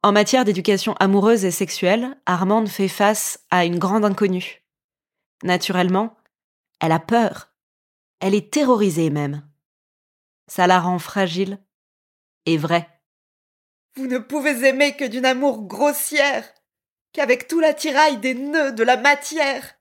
En 0.02 0.12
matière 0.12 0.44
d'éducation 0.44 0.94
amoureuse 0.94 1.44
et 1.44 1.50
sexuelle, 1.50 2.16
Armande 2.26 2.68
fait 2.68 2.88
face 2.88 3.40
à 3.50 3.64
une 3.64 3.78
grande 3.78 4.04
inconnue. 4.04 4.64
Naturellement, 5.42 6.16
elle 6.80 6.92
a 6.92 7.00
peur. 7.00 7.52
Elle 8.20 8.34
est 8.34 8.52
terrorisée 8.52 9.10
même. 9.10 9.48
Ça 10.46 10.66
la 10.66 10.80
rend 10.80 10.98
fragile 10.98 11.58
et 12.46 12.58
vraie. 12.58 12.93
Vous 13.96 14.06
ne 14.06 14.18
pouvez 14.18 14.66
aimer 14.66 14.96
que 14.96 15.04
d'une 15.04 15.24
amour 15.24 15.66
grossière, 15.66 16.52
qu'avec 17.12 17.46
tout 17.46 17.60
l'attirail 17.60 18.18
des 18.18 18.34
nœuds 18.34 18.72
de 18.72 18.82
la 18.82 18.96
matière. 18.96 19.74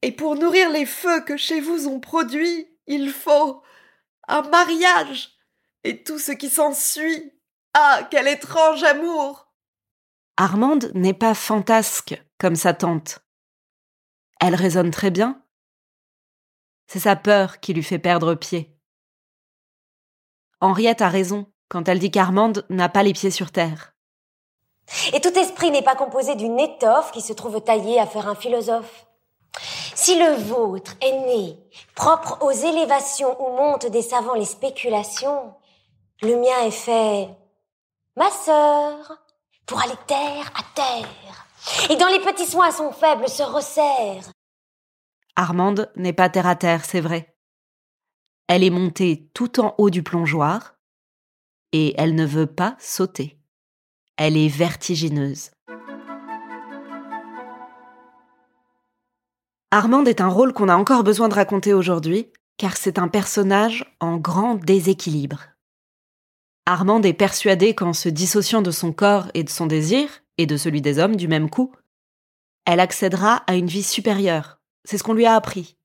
Et 0.00 0.12
pour 0.12 0.36
nourrir 0.36 0.70
les 0.70 0.86
feux 0.86 1.22
que 1.22 1.36
chez 1.36 1.60
vous 1.60 1.86
ont 1.86 2.00
produits, 2.00 2.66
il 2.86 3.10
faut 3.10 3.62
un 4.26 4.42
mariage 4.42 5.36
et 5.84 6.02
tout 6.02 6.18
ce 6.18 6.32
qui 6.32 6.48
s'ensuit. 6.48 7.32
Ah, 7.74 8.08
quel 8.10 8.26
étrange 8.26 8.82
amour 8.84 9.52
Armande 10.36 10.90
n'est 10.94 11.14
pas 11.14 11.34
fantasque 11.34 12.22
comme 12.38 12.56
sa 12.56 12.72
tante. 12.72 13.20
Elle 14.40 14.54
raisonne 14.54 14.90
très 14.90 15.10
bien. 15.10 15.44
C'est 16.86 17.00
sa 17.00 17.16
peur 17.16 17.60
qui 17.60 17.74
lui 17.74 17.82
fait 17.82 17.98
perdre 17.98 18.34
pied. 18.34 18.74
Henriette 20.60 21.02
a 21.02 21.08
raison 21.08 21.52
quand 21.68 21.88
elle 21.88 21.98
dit 21.98 22.10
qu'Armande 22.10 22.64
n'a 22.70 22.88
pas 22.88 23.02
les 23.02 23.12
pieds 23.12 23.30
sur 23.30 23.50
terre. 23.50 23.92
Et 25.12 25.20
tout 25.20 25.36
esprit 25.38 25.70
n'est 25.70 25.82
pas 25.82 25.96
composé 25.96 26.34
d'une 26.34 26.58
étoffe 26.58 27.12
qui 27.12 27.20
se 27.20 27.32
trouve 27.32 27.60
taillée 27.60 28.00
à 28.00 28.06
faire 28.06 28.28
un 28.28 28.34
philosophe. 28.34 29.06
Si 29.94 30.18
le 30.18 30.34
vôtre 30.34 30.94
est 31.00 31.12
né, 31.26 31.58
propre 31.94 32.38
aux 32.42 32.52
élévations 32.52 33.36
où 33.42 33.56
montent 33.56 33.90
des 33.90 34.02
savants 34.02 34.34
les 34.34 34.44
spéculations, 34.44 35.54
le 36.22 36.36
mien 36.36 36.64
est 36.64 36.70
fait, 36.70 37.28
ma 38.16 38.30
sœur, 38.30 39.18
pour 39.66 39.82
aller 39.82 39.96
terre 40.06 40.50
à 40.56 40.62
terre, 40.74 41.46
et 41.90 41.96
dans 41.96 42.06
les 42.06 42.20
petits 42.20 42.46
soins 42.46 42.70
son 42.70 42.92
faible 42.92 43.28
se 43.28 43.42
resserre. 43.42 44.24
Armande 45.36 45.90
n'est 45.96 46.12
pas 46.12 46.30
terre 46.30 46.46
à 46.46 46.56
terre, 46.56 46.84
c'est 46.84 47.00
vrai. 47.00 47.36
Elle 48.46 48.64
est 48.64 48.70
montée 48.70 49.30
tout 49.34 49.60
en 49.60 49.74
haut 49.78 49.90
du 49.90 50.02
plongeoir, 50.02 50.77
et 51.72 51.94
elle 51.98 52.14
ne 52.14 52.26
veut 52.26 52.46
pas 52.46 52.76
sauter. 52.78 53.38
Elle 54.16 54.36
est 54.36 54.48
vertigineuse. 54.48 55.50
Armande 59.70 60.08
est 60.08 60.20
un 60.20 60.28
rôle 60.28 60.52
qu'on 60.52 60.68
a 60.68 60.76
encore 60.76 61.04
besoin 61.04 61.28
de 61.28 61.34
raconter 61.34 61.74
aujourd'hui, 61.74 62.32
car 62.56 62.76
c'est 62.76 62.98
un 62.98 63.08
personnage 63.08 63.84
en 64.00 64.16
grand 64.16 64.56
déséquilibre. 64.56 65.44
Armande 66.66 67.06
est 67.06 67.14
persuadée 67.14 67.74
qu'en 67.74 67.92
se 67.92 68.08
dissociant 68.08 68.60
de 68.60 68.70
son 68.70 68.92
corps 68.92 69.30
et 69.34 69.44
de 69.44 69.50
son 69.50 69.66
désir, 69.66 70.08
et 70.36 70.46
de 70.46 70.56
celui 70.56 70.80
des 70.80 70.98
hommes 70.98 71.16
du 71.16 71.28
même 71.28 71.50
coup, 71.50 71.72
elle 72.64 72.80
accédera 72.80 73.36
à 73.46 73.56
une 73.56 73.66
vie 73.68 73.82
supérieure. 73.82 74.60
C'est 74.84 74.98
ce 74.98 75.02
qu'on 75.02 75.14
lui 75.14 75.24
a 75.24 75.34
appris. 75.34 75.77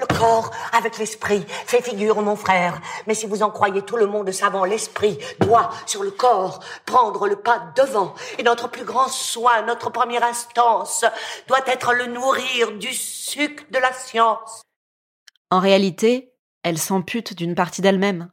Le 0.00 0.06
corps 0.06 0.50
avec 0.72 0.98
l'esprit 0.98 1.44
fait 1.48 1.82
figure, 1.82 2.22
mon 2.22 2.36
frère. 2.36 2.80
Mais 3.06 3.14
si 3.14 3.26
vous 3.26 3.42
en 3.42 3.50
croyez 3.50 3.82
tout 3.82 3.96
le 3.96 4.06
monde 4.06 4.30
savant, 4.30 4.64
l'esprit 4.64 5.18
doit, 5.40 5.70
sur 5.86 6.02
le 6.02 6.10
corps, 6.10 6.60
prendre 6.86 7.26
le 7.26 7.36
pas 7.36 7.72
devant. 7.76 8.14
Et 8.38 8.42
notre 8.42 8.68
plus 8.68 8.84
grand 8.84 9.08
soin, 9.08 9.62
notre 9.62 9.90
première 9.90 10.24
instance, 10.24 11.04
doit 11.46 11.66
être 11.66 11.92
le 11.94 12.06
nourrir 12.06 12.72
du 12.72 12.92
suc 12.92 13.70
de 13.70 13.78
la 13.78 13.92
science. 13.92 14.62
En 15.50 15.60
réalité, 15.60 16.34
elle 16.62 16.78
s'ampute 16.78 17.34
d'une 17.34 17.54
partie 17.54 17.82
d'elle-même. 17.82 18.30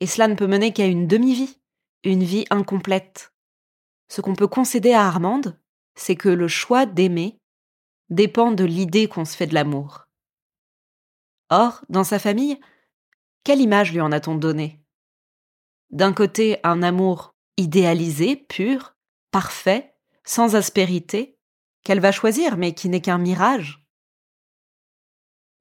Et 0.00 0.06
cela 0.06 0.28
ne 0.28 0.34
peut 0.34 0.46
mener 0.46 0.72
qu'à 0.72 0.86
une 0.86 1.06
demi-vie, 1.06 1.58
une 2.04 2.24
vie 2.24 2.44
incomplète. 2.50 3.32
Ce 4.08 4.20
qu'on 4.20 4.34
peut 4.34 4.48
concéder 4.48 4.92
à 4.92 5.06
Armande, 5.06 5.58
c'est 5.94 6.16
que 6.16 6.28
le 6.28 6.48
choix 6.48 6.86
d'aimer 6.86 7.38
dépend 8.10 8.52
de 8.52 8.64
l'idée 8.64 9.08
qu'on 9.08 9.24
se 9.24 9.36
fait 9.36 9.46
de 9.46 9.54
l'amour. 9.54 10.05
Or, 11.50 11.84
dans 11.88 12.04
sa 12.04 12.18
famille, 12.18 12.58
quelle 13.44 13.60
image 13.60 13.92
lui 13.92 14.00
en 14.00 14.12
a-t-on 14.12 14.34
donné 14.34 14.80
D'un 15.90 16.12
côté, 16.12 16.58
un 16.64 16.82
amour 16.82 17.34
idéalisé, 17.56 18.36
pur, 18.36 18.96
parfait, 19.30 19.94
sans 20.24 20.56
aspérité, 20.56 21.38
qu'elle 21.84 22.00
va 22.00 22.12
choisir, 22.12 22.56
mais 22.56 22.74
qui 22.74 22.88
n'est 22.88 23.00
qu'un 23.00 23.18
mirage. 23.18 23.86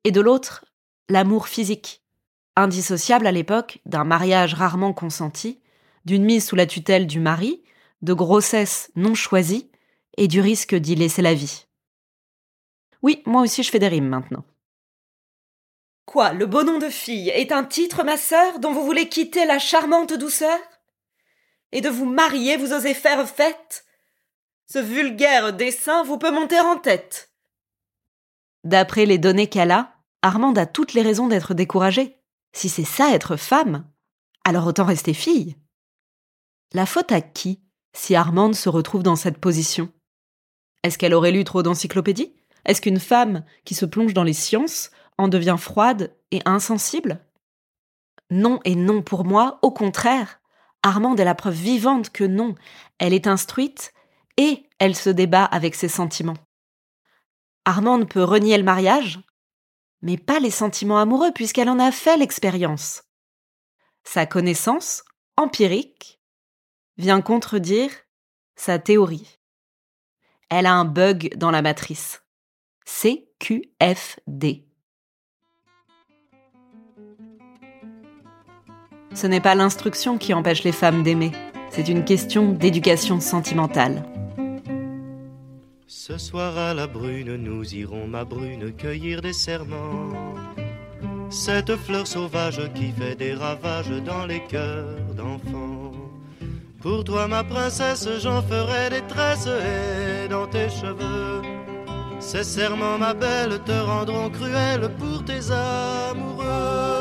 Et 0.04 0.12
de 0.12 0.22
l'autre, 0.22 0.66
l'amour 1.10 1.48
physique, 1.48 2.04
indissociable 2.56 3.28
à 3.28 3.32
l'époque 3.32 3.80
d'un 3.86 4.04
mariage 4.04 4.54
rarement 4.56 4.94
consenti, 4.94 5.62
d'une 6.06 6.24
mise 6.24 6.48
sous 6.48 6.56
la 6.56 6.66
tutelle 6.66 7.06
du 7.06 7.20
mari, 7.20 7.64
de 8.02 8.14
grossesse 8.14 8.92
non 8.96 9.14
choisie 9.14 9.70
et 10.18 10.28
du 10.28 10.42
risque 10.42 10.76
d'y 10.76 10.96
laisser 10.96 11.22
la 11.22 11.34
vie. 11.34 11.68
Oui, 13.02 13.22
moi 13.26 13.42
aussi 13.42 13.62
je 13.62 13.70
fais 13.70 13.80
des 13.80 13.88
rimes 13.88 14.08
maintenant. 14.08 14.44
Le 16.16 16.46
beau 16.46 16.64
nom 16.64 16.80
de 16.80 16.88
fille 16.88 17.30
est 17.30 17.52
un 17.52 17.66
titre, 17.66 18.04
ma 18.06 18.16
sœur, 18.16 18.60
dont 18.60 18.72
vous 18.72 18.86
voulez 18.86 19.10
quitter 19.10 19.46
la 19.46 19.60
charmante 19.60 20.14
douceur? 20.14 20.58
Et 21.74 21.82
de 21.82 21.90
vous 21.90 22.06
marier, 22.06 22.56
vous 22.56 22.72
osez 22.72 22.94
faire 22.94 23.28
fête? 23.28 23.86
Ce 24.66 24.80
vulgaire 24.80 25.52
dessin 25.52 26.04
vous 26.04 26.18
peut 26.18 26.32
monter 26.32 26.58
en 26.60 26.78
tête. 26.78 27.32
D'après 28.64 29.06
les 29.06 29.18
données 29.18 29.48
qu'elle 29.48 29.72
a, 29.72 29.92
Armande 30.22 30.58
a 30.58 30.66
toutes 30.66 30.94
les 30.94 31.02
raisons 31.02 31.28
d'être 31.28 31.54
découragée. 31.54 32.18
Si 32.54 32.70
c'est 32.70 32.86
ça 32.86 33.14
être 33.14 33.36
femme, 33.36 33.86
alors 34.46 34.66
autant 34.68 34.86
rester 34.86 35.14
fille. 35.14 35.58
La 36.72 36.86
faute 36.86 37.12
à 37.12 37.20
qui 37.20 37.62
si 37.94 38.16
Armande 38.16 38.56
se 38.56 38.70
retrouve 38.70 39.04
dans 39.04 39.18
cette 39.18 39.38
position? 39.38 39.92
Est-ce 40.84 40.98
qu'elle 40.98 41.14
aurait 41.14 41.32
lu 41.32 41.44
trop 41.44 41.62
d'encyclopédies? 41.62 42.34
Est-ce 42.64 42.82
qu'une 42.82 43.00
femme 43.00 43.44
qui 43.66 43.76
se 43.76 43.86
plonge 43.86 44.14
dans 44.14 44.24
les 44.24 44.34
sciences 44.34 44.92
en 45.18 45.28
devient 45.28 45.58
froide 45.58 46.16
et 46.32 46.42
insensible? 46.46 47.26
Non 48.30 48.60
et 48.66 48.76
non 48.76 49.02
pour 49.02 49.26
moi, 49.26 49.60
au 49.62 49.72
contraire. 49.72 50.42
Armande 50.84 51.20
est 51.20 51.26
la 51.26 51.36
preuve 51.36 51.56
vivante 51.56 52.12
que 52.12 52.24
non, 52.24 52.56
elle 53.00 53.14
est 53.14 53.28
instruite 53.28 53.92
et 54.38 54.70
elle 54.80 54.96
se 54.96 55.10
débat 55.10 55.46
avec 55.46 55.76
ses 55.76 55.88
sentiments. 55.88 56.38
Armande 57.66 58.08
peut 58.08 58.24
renier 58.24 58.58
le 58.58 58.64
mariage, 58.64 59.20
mais 60.02 60.18
pas 60.18 60.40
les 60.40 60.52
sentiments 60.52 61.00
amoureux 61.00 61.32
puisqu'elle 61.34 61.70
en 61.70 61.80
a 61.80 61.92
fait 61.92 62.18
l'expérience. 62.18 63.04
Sa 64.04 64.28
connaissance, 64.28 65.04
empirique, 65.38 66.22
vient 66.98 67.22
contredire 67.22 67.92
sa 68.56 68.78
théorie. 68.78 69.40
Elle 70.50 70.68
a 70.68 70.74
un 70.74 70.86
bug 70.86 71.36
dans 71.36 71.52
la 71.52 71.64
matrice. 71.64 72.22
CQFD. 72.86 74.65
Ce 79.16 79.28
n'est 79.28 79.40
pas 79.40 79.56
l'instruction 79.56 80.18
qui 80.18 80.34
empêche 80.34 80.64
les 80.64 80.74
femmes 80.74 81.02
d'aimer, 81.02 81.32
c'est 81.70 81.88
une 81.88 82.04
question 82.04 82.52
d'éducation 82.52 83.22
sentimentale. 83.22 84.04
Ce 85.88 86.18
soir 86.18 86.58
à 86.58 86.74
la 86.74 86.86
brune, 86.86 87.38
nous 87.38 87.74
irons, 87.74 88.08
ma 88.08 88.26
brune, 88.26 88.74
cueillir 88.74 89.22
des 89.22 89.34
serments. 89.34 90.10
Cette 91.30 91.76
fleur 91.78 92.06
sauvage 92.06 92.62
qui 92.76 92.92
fait 92.92 93.16
des 93.16 93.34
ravages 93.34 93.90
dans 94.06 94.26
les 94.26 94.42
cœurs 94.42 95.00
d'enfants. 95.16 95.94
Pour 96.82 97.04
toi, 97.06 97.28
ma 97.28 97.44
princesse, 97.44 98.08
j'en 98.22 98.42
ferai 98.42 98.90
des 98.90 99.08
tresses 99.08 99.48
et 99.48 100.28
dans 100.28 100.46
tes 100.48 100.70
cheveux. 100.70 101.42
Ces 102.20 102.44
serments, 102.44 102.98
ma 102.98 103.14
belle, 103.14 103.60
te 103.66 103.72
rendront 103.72 104.30
cruelle 104.30 104.90
pour 105.00 105.24
tes 105.24 105.52
amoureux. 105.52 106.95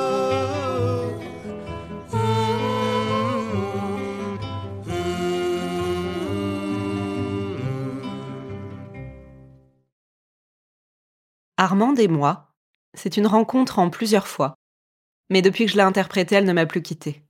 Armande 11.64 11.98
et 11.98 12.08
moi, 12.08 12.52
c'est 12.92 13.16
une 13.16 13.26
rencontre 13.26 13.78
en 13.78 13.88
plusieurs 13.88 14.28
fois. 14.28 14.54
Mais 15.30 15.40
depuis 15.40 15.64
que 15.64 15.72
je 15.72 15.76
l'ai 15.76 15.82
interprétée, 15.82 16.34
elle 16.34 16.44
ne 16.44 16.52
m'a 16.52 16.66
plus 16.66 16.82
quittée. 16.82 17.24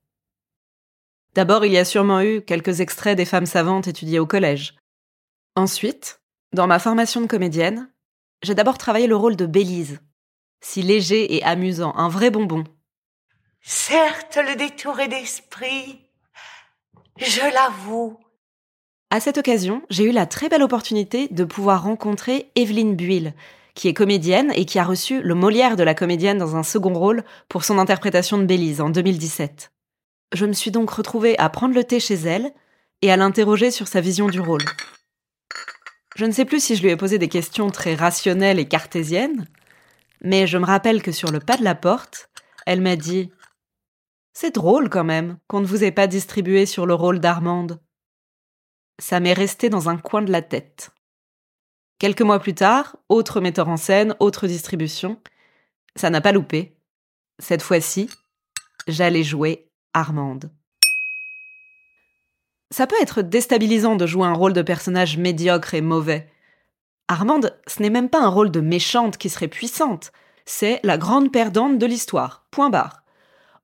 D'abord, 1.34 1.64
il 1.64 1.72
y 1.72 1.78
a 1.78 1.84
sûrement 1.84 2.20
eu 2.20 2.42
quelques 2.42 2.80
extraits 2.80 3.16
des 3.16 3.24
femmes 3.24 3.46
savantes 3.46 3.86
étudiées 3.86 4.18
au 4.18 4.26
collège. 4.26 4.74
Ensuite, 5.54 6.20
dans 6.52 6.66
ma 6.66 6.80
formation 6.80 7.20
de 7.20 7.26
comédienne, 7.26 7.88
j'ai 8.42 8.56
d'abord 8.56 8.76
travaillé 8.76 9.06
le 9.06 9.16
rôle 9.16 9.36
de 9.36 9.46
Bélise. 9.46 10.00
Si 10.60 10.82
léger 10.82 11.36
et 11.36 11.44
amusant, 11.44 11.94
un 11.96 12.08
vrai 12.08 12.30
bonbon. 12.30 12.64
Certes, 13.60 14.38
le 14.44 14.56
détour 14.56 14.98
est 14.98 15.08
d'esprit. 15.08 16.00
Je 17.18 17.54
l'avoue. 17.54 18.18
À 19.10 19.20
cette 19.20 19.38
occasion, 19.38 19.82
j'ai 19.90 20.04
eu 20.04 20.10
la 20.10 20.26
très 20.26 20.48
belle 20.48 20.62
opportunité 20.64 21.28
de 21.28 21.44
pouvoir 21.44 21.84
rencontrer 21.84 22.50
Evelyne 22.56 22.96
Buil, 22.96 23.32
qui 23.74 23.88
est 23.88 23.94
comédienne 23.94 24.52
et 24.54 24.64
qui 24.64 24.78
a 24.78 24.84
reçu 24.84 25.20
le 25.20 25.34
Molière 25.34 25.76
de 25.76 25.82
la 25.82 25.94
comédienne 25.94 26.38
dans 26.38 26.56
un 26.56 26.62
second 26.62 26.94
rôle 26.94 27.24
pour 27.48 27.64
son 27.64 27.78
interprétation 27.78 28.38
de 28.38 28.44
Bélise 28.44 28.80
en 28.80 28.90
2017. 28.90 29.72
Je 30.32 30.46
me 30.46 30.52
suis 30.52 30.70
donc 30.70 30.90
retrouvée 30.90 31.38
à 31.38 31.48
prendre 31.48 31.74
le 31.74 31.84
thé 31.84 32.00
chez 32.00 32.14
elle 32.14 32.52
et 33.02 33.10
à 33.10 33.16
l'interroger 33.16 33.70
sur 33.70 33.88
sa 33.88 34.00
vision 34.00 34.28
du 34.28 34.40
rôle. 34.40 34.64
Je 36.16 36.24
ne 36.24 36.30
sais 36.30 36.44
plus 36.44 36.62
si 36.62 36.76
je 36.76 36.82
lui 36.82 36.90
ai 36.90 36.96
posé 36.96 37.18
des 37.18 37.28
questions 37.28 37.70
très 37.70 37.94
rationnelles 37.94 38.60
et 38.60 38.68
cartésiennes, 38.68 39.48
mais 40.20 40.46
je 40.46 40.58
me 40.58 40.64
rappelle 40.64 41.02
que 41.02 41.12
sur 41.12 41.30
le 41.30 41.40
pas 41.40 41.56
de 41.56 41.64
la 41.64 41.74
porte, 41.74 42.30
elle 42.66 42.80
m'a 42.80 42.96
dit 42.96 43.30
C'est 44.32 44.54
drôle 44.54 44.88
quand 44.88 45.04
même 45.04 45.38
qu'on 45.48 45.60
ne 45.60 45.66
vous 45.66 45.82
ait 45.82 45.90
pas 45.90 46.06
distribué 46.06 46.66
sur 46.66 46.86
le 46.86 46.94
rôle 46.94 47.18
d'Armande. 47.18 47.80
Ça 49.00 49.18
m'est 49.18 49.32
resté 49.32 49.68
dans 49.68 49.88
un 49.88 49.96
coin 49.96 50.22
de 50.22 50.30
la 50.30 50.42
tête. 50.42 50.93
Quelques 51.98 52.22
mois 52.22 52.40
plus 52.40 52.54
tard, 52.54 52.96
autre 53.08 53.40
metteur 53.40 53.68
en 53.68 53.76
scène, 53.76 54.14
autre 54.20 54.46
distribution. 54.46 55.20
Ça 55.96 56.10
n'a 56.10 56.20
pas 56.20 56.32
loupé. 56.32 56.76
Cette 57.38 57.62
fois-ci, 57.62 58.10
j'allais 58.88 59.22
jouer 59.22 59.68
Armande. 59.92 60.50
Ça 62.70 62.86
peut 62.86 62.96
être 63.00 63.22
déstabilisant 63.22 63.94
de 63.94 64.06
jouer 64.06 64.26
un 64.26 64.32
rôle 64.32 64.52
de 64.52 64.62
personnage 64.62 65.16
médiocre 65.16 65.74
et 65.74 65.80
mauvais. 65.80 66.28
Armande, 67.06 67.56
ce 67.68 67.80
n'est 67.80 67.90
même 67.90 68.08
pas 68.08 68.20
un 68.20 68.28
rôle 68.28 68.50
de 68.50 68.60
méchante 68.60 69.16
qui 69.16 69.28
serait 69.28 69.48
puissante, 69.48 70.10
c'est 70.46 70.80
la 70.82 70.98
grande 70.98 71.30
perdante 71.30 71.78
de 71.78 71.86
l'histoire. 71.86 72.46
Point 72.50 72.70
barre. 72.70 73.04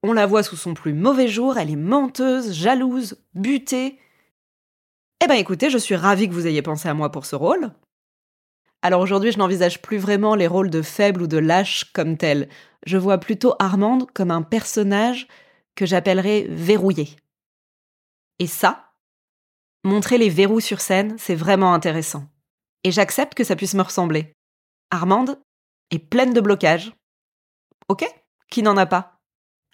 On 0.02 0.12
la 0.12 0.26
voit 0.26 0.42
sous 0.42 0.56
son 0.56 0.74
plus 0.74 0.94
mauvais 0.94 1.28
jour, 1.28 1.58
elle 1.58 1.70
est 1.70 1.76
menteuse, 1.76 2.52
jalouse, 2.52 3.18
butée. 3.34 3.98
Eh 5.22 5.26
ben 5.26 5.34
écoutez, 5.34 5.68
je 5.70 5.78
suis 5.78 5.96
ravie 5.96 6.28
que 6.28 6.34
vous 6.34 6.46
ayez 6.46 6.62
pensé 6.62 6.88
à 6.88 6.94
moi 6.94 7.10
pour 7.10 7.26
ce 7.26 7.36
rôle. 7.36 7.72
Alors 8.82 9.00
aujourd'hui, 9.02 9.32
je 9.32 9.38
n'envisage 9.38 9.82
plus 9.82 9.98
vraiment 9.98 10.34
les 10.34 10.46
rôles 10.46 10.70
de 10.70 10.82
faible 10.82 11.22
ou 11.22 11.26
de 11.26 11.36
lâche 11.36 11.92
comme 11.92 12.16
tels. 12.16 12.48
Je 12.86 12.96
vois 12.96 13.18
plutôt 13.18 13.54
Armande 13.58 14.10
comme 14.12 14.30
un 14.30 14.42
personnage 14.42 15.28
que 15.74 15.84
j'appellerais 15.84 16.46
verrouillé. 16.48 17.16
Et 18.38 18.46
ça, 18.46 18.92
montrer 19.84 20.16
les 20.16 20.30
verrous 20.30 20.60
sur 20.60 20.80
scène, 20.80 21.16
c'est 21.18 21.34
vraiment 21.34 21.74
intéressant. 21.74 22.26
Et 22.84 22.90
j'accepte 22.90 23.34
que 23.34 23.44
ça 23.44 23.56
puisse 23.56 23.74
me 23.74 23.82
ressembler. 23.82 24.32
Armande 24.90 25.38
est 25.90 25.98
pleine 25.98 26.32
de 26.32 26.40
blocages. 26.40 26.92
Ok, 27.88 28.04
qui 28.50 28.62
n'en 28.62 28.78
a 28.78 28.86
pas? 28.86 29.20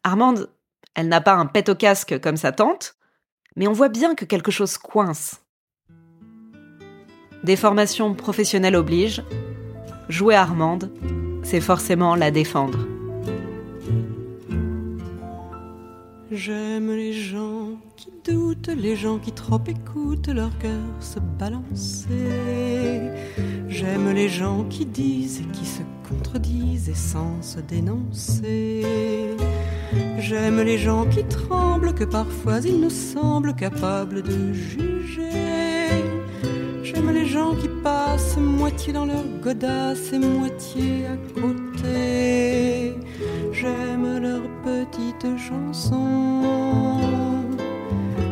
Armande, 0.03 0.53
elle 0.95 1.09
n'a 1.09 1.21
pas 1.21 1.35
un 1.35 1.47
pet 1.47 1.69
au 1.69 1.77
casque 1.77 2.21
comme 2.21 2.37
sa 2.37 2.51
tante, 2.51 2.97
mais 3.55 3.69
on 3.69 3.73
voit 3.73 3.89
bien 3.89 4.17
que 4.17 4.25
quelque 4.25 4.51
chose 4.51 4.79
coince. 4.79 5.46
Des 7.47 7.55
formations 7.55 8.13
professionnelles 8.13 8.75
obligent. 8.75 9.23
Jouer 10.09 10.35
Armande, 10.35 10.91
c'est 11.45 11.61
forcément 11.61 12.17
la 12.17 12.33
défendre. 12.33 12.89
J'aime 16.33 16.91
les 16.91 17.13
gens 17.13 17.69
qui 17.95 18.09
doutent, 18.29 18.71
les 18.77 18.97
gens 18.97 19.19
qui 19.19 19.31
trop 19.31 19.61
écoutent 19.65 20.27
leur 20.27 20.59
cœur 20.59 20.83
se 20.99 21.21
balancer. 21.39 23.13
J'aime 23.69 24.13
les 24.13 24.29
gens 24.29 24.65
qui 24.65 24.85
disent 24.85 25.43
et 25.43 25.57
qui 25.57 25.67
se 25.67 25.83
contredisent 26.09 26.89
et 26.89 26.97
sans 26.97 27.41
se 27.43 27.61
dénoncer. 27.61 28.83
J'aime 30.19 30.63
les 30.63 30.79
gens 30.79 31.07
qui 31.07 31.23
tremblent, 31.23 31.95
que 31.95 32.03
parfois 32.03 32.59
ils 32.65 32.81
nous 32.81 32.91
semblent 32.91 33.55
capables 33.55 34.23
de 34.23 34.53
juger. 34.53 35.56
J'aime 36.87 37.11
les 37.11 37.27
gens 37.27 37.57
qui 37.57 37.69
passent 37.83 38.37
moitié 38.37 38.93
dans 38.93 39.07
leur 39.07 39.25
godasse 39.43 40.13
et 40.13 40.21
moitié 40.21 41.07
à 41.07 41.17
côté. 41.35 42.95
J'aime 43.51 44.21
leurs 44.21 44.49
petites 44.63 45.37
chansons, 45.37 47.01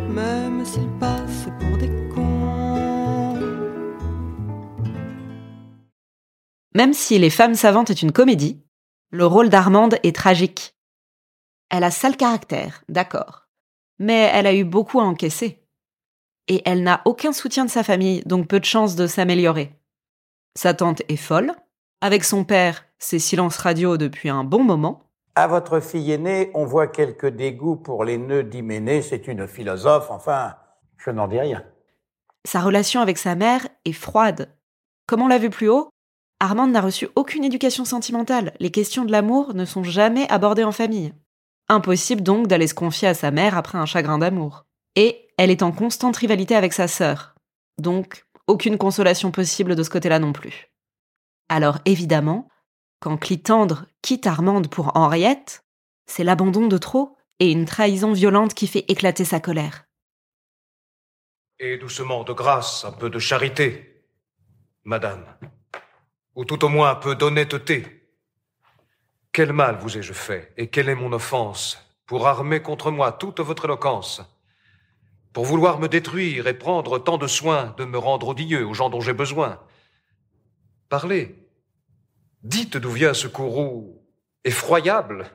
même 0.08 0.64
s'ils 0.64 0.88
passent 1.00 1.48
pour 1.58 1.78
des 1.78 1.90
cons. 2.14 3.40
Même 6.76 6.92
si 6.92 7.18
Les 7.18 7.30
Femmes 7.30 7.56
Savantes 7.56 7.90
est 7.90 8.02
une 8.02 8.12
comédie, 8.12 8.62
le 9.10 9.26
rôle 9.26 9.48
d'Armande 9.48 9.98
est 10.04 10.14
tragique. 10.14 10.76
Elle 11.70 11.82
a 11.82 11.90
sale 11.90 12.16
caractère, 12.16 12.84
d'accord. 12.88 13.48
Mais 13.98 14.30
elle 14.32 14.46
a 14.46 14.54
eu 14.54 14.62
beaucoup 14.62 15.00
à 15.00 15.04
encaisser. 15.04 15.63
Et 16.48 16.62
elle 16.64 16.83
n'a 16.83 17.02
aucun 17.04 17.33
soutien 17.33 17.64
de 17.64 17.70
sa 17.70 17.83
famille, 17.83 18.22
donc 18.26 18.48
peu 18.48 18.61
de 18.61 18.64
chances 18.64 18.96
de 18.96 19.07
s'améliorer. 19.07 19.72
Sa 20.57 20.74
tante 20.74 21.02
est 21.09 21.16
folle. 21.16 21.52
Avec 22.00 22.22
son 22.24 22.44
père, 22.44 22.85
c'est 22.98 23.18
silence 23.18 23.57
radio 23.57 23.96
depuis 23.96 24.28
un 24.28 24.44
bon 24.44 24.62
moment. 24.62 25.04
À 25.35 25.46
votre 25.46 25.80
fille 25.80 26.12
aînée, 26.12 26.50
on 26.54 26.64
voit 26.64 26.87
quelques 26.87 27.26
dégoûts 27.26 27.76
pour 27.76 28.04
les 28.04 28.18
nœuds 28.18 28.44
d'Hyménée. 28.44 29.02
C'est 29.02 29.26
une 29.26 29.48
philosophe, 29.48 30.11
enfin, 30.11 30.54
je 30.96 31.11
n'en 31.11 31.26
dis 31.26 31.40
rien. 31.40 31.64
Sa 32.46 32.61
relation 32.61 33.00
avec 33.00 33.18
sa 33.18 33.35
mère 33.35 33.66
est 33.85 33.92
froide. 33.92 34.54
Comme 35.07 35.22
on 35.22 35.28
l'a 35.28 35.38
vu 35.38 35.50
plus 35.50 35.68
haut, 35.68 35.88
Armande 36.40 36.72
n'a 36.72 36.80
reçu 36.80 37.09
aucune 37.16 37.42
éducation 37.42 37.85
sentimentale. 37.85 38.52
Les 38.61 38.70
questions 38.70 39.04
de 39.04 39.12
l'amour 39.12 39.54
ne 39.54 39.64
sont 39.64 39.83
jamais 39.83 40.30
abordées 40.30 40.64
en 40.64 40.72
famille. 40.72 41.14
Impossible 41.68 42.22
donc 42.22 42.46
d'aller 42.46 42.66
se 42.66 42.74
confier 42.74 43.09
à 43.09 43.14
sa 43.14 43.30
mère 43.30 43.57
après 43.57 43.78
un 43.78 43.87
chagrin 43.87 44.18
d'amour. 44.18 44.66
Et 44.94 45.23
elle 45.38 45.50
est 45.50 45.62
en 45.62 45.72
constante 45.72 46.16
rivalité 46.16 46.54
avec 46.54 46.72
sa 46.72 46.88
sœur. 46.88 47.34
Donc, 47.78 48.24
aucune 48.46 48.78
consolation 48.78 49.30
possible 49.30 49.74
de 49.74 49.82
ce 49.82 49.90
côté-là 49.90 50.18
non 50.18 50.32
plus. 50.32 50.70
Alors 51.48 51.78
évidemment, 51.84 52.48
quand 53.00 53.16
Clitandre 53.16 53.86
quitte 54.02 54.26
Armande 54.26 54.68
pour 54.68 54.96
Henriette, 54.96 55.64
c'est 56.06 56.24
l'abandon 56.24 56.66
de 56.66 56.78
trop 56.78 57.16
et 57.38 57.50
une 57.50 57.64
trahison 57.64 58.12
violente 58.12 58.54
qui 58.54 58.66
fait 58.66 58.84
éclater 58.88 59.24
sa 59.24 59.40
colère. 59.40 59.84
Et 61.58 61.78
doucement, 61.78 62.24
de 62.24 62.32
grâce, 62.32 62.84
un 62.84 62.92
peu 62.92 63.10
de 63.10 63.18
charité, 63.18 64.04
madame. 64.84 65.24
Ou 66.34 66.44
tout 66.44 66.64
au 66.64 66.68
moins 66.68 66.90
un 66.90 66.96
peu 66.96 67.14
d'honnêteté. 67.14 68.10
Quel 69.32 69.52
mal 69.52 69.78
vous 69.78 69.96
ai-je 69.96 70.12
fait, 70.12 70.52
et 70.56 70.68
quelle 70.68 70.88
est 70.88 70.94
mon 70.94 71.12
offense, 71.12 71.78
pour 72.06 72.26
armer 72.26 72.60
contre 72.60 72.90
moi 72.90 73.12
toute 73.12 73.40
votre 73.40 73.64
éloquence 73.64 74.22
Pour 75.34 75.44
vouloir 75.44 75.80
me 75.80 75.88
détruire 75.88 76.46
et 76.46 76.56
prendre 76.56 76.98
tant 77.00 77.18
de 77.18 77.26
soin 77.26 77.74
de 77.76 77.84
me 77.84 77.98
rendre 77.98 78.28
odieux 78.28 78.64
aux 78.64 78.72
gens 78.72 78.88
dont 78.88 79.00
j'ai 79.00 79.12
besoin 79.12 79.60
Parlez. 80.88 81.34
Dites 82.44 82.76
d'où 82.76 82.92
vient 82.92 83.14
ce 83.14 83.26
courroux 83.26 84.00
effroyable. 84.44 85.26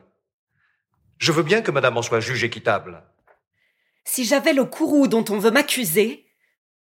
Je 1.18 1.32
veux 1.32 1.42
bien 1.42 1.60
que 1.60 1.70
madame 1.70 1.98
en 1.98 2.02
soit 2.02 2.20
juge 2.20 2.44
équitable. 2.44 3.04
Si 4.04 4.24
j'avais 4.24 4.54
le 4.54 4.64
courroux 4.64 5.06
dont 5.06 5.24
on 5.28 5.38
veut 5.38 5.50
m'accuser, 5.50 6.26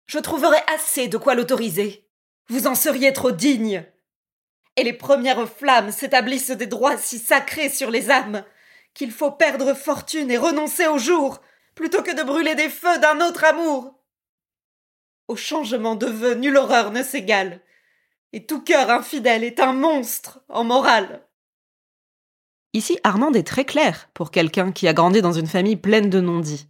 je 0.05 0.19
trouverais 0.19 0.63
assez 0.75 1.07
de 1.07 1.17
quoi 1.17 1.33
l'autoriser. 1.33 2.07
Vous 2.49 2.67
en 2.67 2.75
seriez 2.75 3.13
trop 3.13 3.31
digne. 3.31 3.83
Et 4.75 4.83
les 4.83 4.93
premières 4.93 5.49
flammes 5.49 5.91
s'établissent 5.91 6.51
des 6.51 6.67
droits 6.67 6.97
si 6.97 7.17
sacrés 7.17 7.69
sur 7.69 7.89
les 7.89 8.11
âmes 8.11 8.45
qu'il 8.93 9.11
faut 9.11 9.31
perdre 9.31 9.73
fortune 9.73 10.29
et 10.29 10.37
renoncer 10.37 10.85
au 10.85 10.99
jour 10.99 11.41
plutôt 11.77 12.01
que 12.01 12.13
de 12.13 12.23
brûler 12.23 12.55
des 12.55 12.69
feux 12.69 12.97
d'un 12.99 13.21
autre 13.21 13.45
amour. 13.45 13.93
Au 15.27 15.35
changement 15.35 15.95
de 15.95 16.07
vœux, 16.07 16.33
nulle 16.33 16.57
horreur 16.57 16.91
ne 16.91 17.03
s'égale. 17.03 17.61
Et 18.33 18.45
tout 18.45 18.61
cœur 18.61 18.89
infidèle 18.89 19.43
est 19.43 19.59
un 19.59 19.73
monstre 19.73 20.41
en 20.49 20.63
morale. 20.63 21.23
Ici, 22.73 22.99
Armande 23.03 23.35
est 23.35 23.47
très 23.47 23.63
claire 23.63 24.09
pour 24.15 24.31
quelqu'un 24.31 24.71
qui 24.71 24.87
a 24.87 24.93
grandi 24.93 25.21
dans 25.21 25.31
une 25.31 25.47
famille 25.47 25.77
pleine 25.77 26.09
de 26.09 26.19
non-dits. 26.19 26.67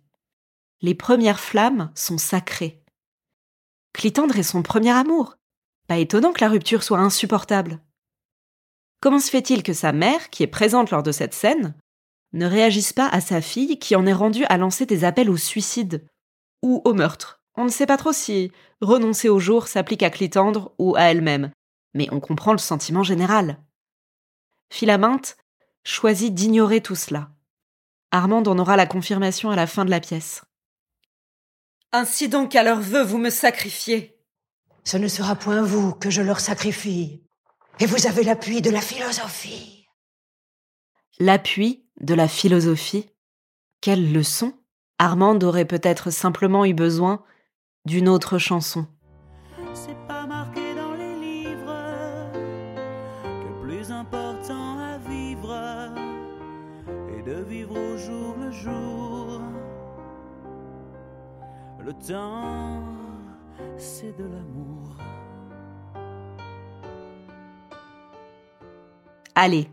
Les 0.81 0.93
premières 0.93 1.39
flammes 1.39 1.89
sont 1.95 2.17
sacrées. 2.17 2.83
Clitandre 3.93 4.37
est 4.37 4.43
son 4.43 4.61
premier 4.61 4.91
amour. 4.91 5.37
Pas 5.87 5.97
étonnant 5.97 6.33
que 6.33 6.43
la 6.43 6.49
rupture 6.49 6.83
soit 6.83 6.99
insupportable. 6.99 7.79
Comment 8.99 9.19
se 9.19 9.29
fait-il 9.29 9.63
que 9.63 9.73
sa 9.73 9.93
mère, 9.93 10.29
qui 10.29 10.43
est 10.43 10.47
présente 10.47 10.91
lors 10.91 11.03
de 11.03 11.13
cette 11.13 11.33
scène, 11.33 11.75
ne 12.37 12.45
réagisse 12.45 12.93
pas 12.93 13.07
à 13.07 13.21
sa 13.21 13.41
fille 13.41 13.79
qui 13.79 13.95
en 13.95 14.05
est 14.05 14.13
rendue 14.13 14.45
à 14.45 14.57
lancer 14.57 14.85
des 14.85 15.03
appels 15.03 15.29
au 15.29 15.37
suicide 15.37 16.07
ou 16.61 16.81
au 16.85 16.93
meurtre 16.93 17.41
On 17.55 17.65
ne 17.65 17.69
sait 17.69 17.85
pas 17.85 17.97
trop 17.97 18.13
si 18.13 18.51
renoncer 18.81 19.29
au 19.29 19.39
jour 19.39 19.67
s'applique 19.67 20.03
à 20.03 20.09
Clitandre 20.09 20.73
ou 20.77 20.95
à 20.95 21.03
elle-même, 21.03 21.51
mais 21.93 22.07
on 22.11 22.19
comprend 22.19 22.51
le 22.51 22.57
sentiment 22.57 23.03
général. 23.03 23.59
Philaminte 24.71 25.37
choisit 25.83 26.33
d'ignorer 26.33 26.81
tout 26.81 26.95
cela. 26.95 27.29
Armande 28.11 28.47
en 28.47 28.57
aura 28.59 28.77
la 28.77 28.85
confirmation 28.85 29.49
à 29.49 29.55
la 29.55 29.67
fin 29.67 29.85
de 29.85 29.89
la 29.89 29.99
pièce. 29.99 30.43
Ainsi 31.91 32.29
donc 32.29 32.55
à 32.55 32.63
leur 32.63 32.79
vœu 32.79 33.03
vous 33.03 33.17
me 33.17 33.29
sacrifiez. 33.29 34.19
Ce 34.83 34.97
ne 34.97 35.07
sera 35.07 35.35
point 35.35 35.61
vous 35.61 35.93
que 35.93 36.09
je 36.09 36.21
leur 36.21 36.39
sacrifie. 36.39 37.23
Et 37.79 37.85
vous 37.85 38.07
avez 38.07 38.23
l'appui 38.23 38.61
de 38.61 38.69
la 38.69 38.81
philosophie. 38.81 39.87
L'appui 41.19 41.86
de 42.01 42.13
la 42.13 42.27
philosophie 42.27 43.09
Quelle 43.81 44.11
leçon 44.11 44.53
Armande 44.99 45.43
aurait 45.43 45.65
peut-être 45.65 46.09
simplement 46.09 46.65
eu 46.65 46.73
besoin 46.73 47.23
d'une 47.85 48.09
autre 48.09 48.37
chanson. 48.37 48.87
C'est 49.73 49.97
pas 50.07 50.25
marqué 50.25 50.73
dans 50.75 50.93
les 50.93 51.15
livres 51.15 52.31
que 53.23 53.61
plus 53.63 53.91
important 53.91 54.79
à 54.79 54.97
vivre 54.97 55.93
est 57.15 57.21
de 57.21 57.43
vivre 57.43 57.77
au 57.77 57.97
jour 57.97 58.35
le 58.39 58.51
jour. 58.51 59.41
Le 61.85 61.93
temps, 61.93 62.83
c'est 63.77 64.17
de 64.17 64.23
l'amour. 64.23 64.97
Allez, 69.35 69.69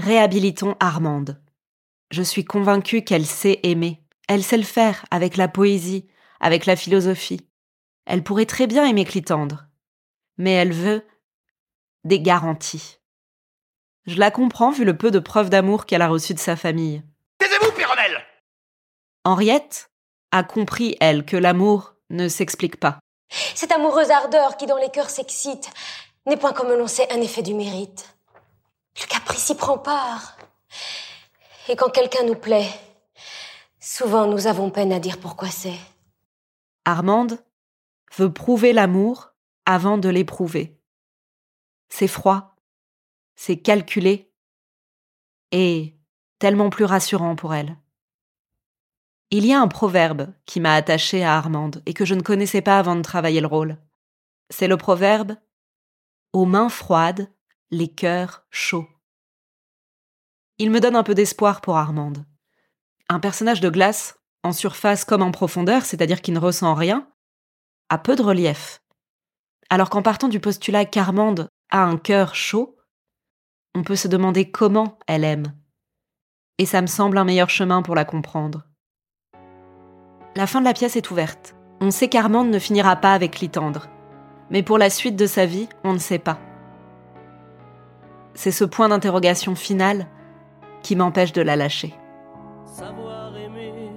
réhabilitons 0.00 0.76
Armande. 0.80 1.40
Je 2.10 2.22
suis 2.22 2.44
convaincue 2.44 3.02
qu'elle 3.02 3.26
sait 3.26 3.60
aimer. 3.62 4.02
Elle 4.28 4.42
sait 4.42 4.56
le 4.56 4.64
faire 4.64 5.04
avec 5.10 5.36
la 5.36 5.48
poésie, 5.48 6.08
avec 6.40 6.66
la 6.66 6.76
philosophie. 6.76 7.46
Elle 8.06 8.24
pourrait 8.24 8.46
très 8.46 8.66
bien 8.66 8.84
aimer 8.84 9.04
Clitandre. 9.04 9.66
Mais 10.38 10.52
elle 10.52 10.72
veut 10.72 11.06
des 12.04 12.20
garanties. 12.20 12.98
Je 14.06 14.18
la 14.18 14.30
comprends 14.30 14.70
vu 14.70 14.84
le 14.84 14.96
peu 14.96 15.10
de 15.10 15.18
preuves 15.18 15.50
d'amour 15.50 15.86
qu'elle 15.86 16.02
a 16.02 16.08
reçues 16.08 16.34
de 16.34 16.38
sa 16.38 16.56
famille. 16.56 17.02
Taisez-vous, 17.38 17.72
Péronnelle 17.72 18.24
Henriette 19.24 19.90
a 20.32 20.42
compris, 20.42 20.96
elle, 21.00 21.24
que 21.24 21.36
l'amour 21.36 21.94
ne 22.08 22.28
s'explique 22.28 22.80
pas. 22.80 22.98
Cette 23.54 23.72
amoureuse 23.72 24.10
ardeur 24.10 24.56
qui 24.56 24.66
dans 24.66 24.78
les 24.78 24.90
cœurs 24.90 25.10
s'excite 25.10 25.70
n'est 26.26 26.36
point 26.36 26.52
comme 26.52 26.72
l'on 26.72 26.86
sait 26.86 27.12
un 27.12 27.20
effet 27.20 27.42
du 27.42 27.54
mérite. 27.54 28.16
Le 29.00 29.06
caprice 29.06 29.48
y 29.48 29.54
prend 29.54 29.78
part. 29.78 30.36
Et 31.68 31.76
quand 31.76 31.90
quelqu'un 31.90 32.24
nous 32.24 32.34
plaît, 32.34 32.68
souvent 33.80 34.26
nous 34.26 34.46
avons 34.46 34.70
peine 34.70 34.92
à 34.92 35.00
dire 35.00 35.18
pourquoi 35.18 35.48
c'est. 35.48 35.78
Armande 36.84 37.38
veut 38.16 38.32
prouver 38.32 38.72
l'amour 38.72 39.32
avant 39.66 39.98
de 39.98 40.08
l'éprouver. 40.08 40.80
C'est 41.88 42.08
froid, 42.08 42.56
c'est 43.36 43.58
calculé 43.58 44.32
et 45.52 45.96
tellement 46.38 46.70
plus 46.70 46.84
rassurant 46.84 47.36
pour 47.36 47.54
elle. 47.54 47.76
Il 49.30 49.46
y 49.46 49.52
a 49.52 49.60
un 49.60 49.68
proverbe 49.68 50.32
qui 50.44 50.58
m'a 50.58 50.74
attaché 50.74 51.22
à 51.22 51.36
Armande 51.36 51.82
et 51.86 51.94
que 51.94 52.04
je 52.04 52.14
ne 52.14 52.22
connaissais 52.22 52.62
pas 52.62 52.78
avant 52.78 52.96
de 52.96 53.02
travailler 53.02 53.40
le 53.40 53.46
rôle. 53.46 53.78
C'est 54.48 54.66
le 54.66 54.76
proverbe 54.76 55.36
Aux 56.32 56.46
mains 56.46 56.68
froides, 56.68 57.30
les 57.70 57.88
cœurs 57.88 58.44
chauds. 58.50 58.88
Il 60.58 60.70
me 60.70 60.80
donne 60.80 60.96
un 60.96 61.02
peu 61.02 61.14
d'espoir 61.14 61.60
pour 61.60 61.76
Armande. 61.76 62.24
Un 63.08 63.20
personnage 63.20 63.60
de 63.60 63.68
glace, 63.68 64.18
en 64.42 64.52
surface 64.52 65.04
comme 65.04 65.22
en 65.22 65.30
profondeur, 65.30 65.84
c'est-à-dire 65.84 66.20
qui 66.20 66.32
ne 66.32 66.38
ressent 66.38 66.74
rien, 66.74 67.08
a 67.88 67.98
peu 67.98 68.16
de 68.16 68.22
relief. 68.22 68.82
Alors 69.68 69.88
qu'en 69.88 70.02
partant 70.02 70.28
du 70.28 70.40
postulat 70.40 70.84
qu'Armande 70.84 71.48
a 71.70 71.84
un 71.84 71.96
cœur 71.96 72.34
chaud, 72.34 72.76
on 73.76 73.84
peut 73.84 73.96
se 73.96 74.08
demander 74.08 74.50
comment 74.50 74.98
elle 75.06 75.24
aime. 75.24 75.54
Et 76.58 76.66
ça 76.66 76.82
me 76.82 76.88
semble 76.88 77.18
un 77.18 77.24
meilleur 77.24 77.50
chemin 77.50 77.82
pour 77.82 77.94
la 77.94 78.04
comprendre. 78.04 78.66
La 80.34 80.46
fin 80.46 80.60
de 80.60 80.66
la 80.66 80.74
pièce 80.74 80.96
est 80.96 81.10
ouverte. 81.10 81.54
On 81.80 81.90
sait 81.90 82.08
qu'Armande 82.08 82.50
ne 82.50 82.58
finira 82.58 82.96
pas 82.96 83.14
avec 83.14 83.32
Clitandre. 83.32 83.88
Mais 84.50 84.62
pour 84.62 84.76
la 84.76 84.90
suite 84.90 85.16
de 85.16 85.26
sa 85.26 85.46
vie, 85.46 85.68
on 85.84 85.92
ne 85.92 85.98
sait 85.98 86.18
pas. 86.18 86.38
C'est 88.34 88.50
ce 88.50 88.64
point 88.64 88.88
d'interrogation 88.88 89.54
final 89.54 90.06
qui 90.82 90.96
m'empêche 90.96 91.32
de 91.32 91.42
la 91.42 91.56
lâcher. 91.56 91.94
Savoir 92.64 93.36
aimer 93.36 93.90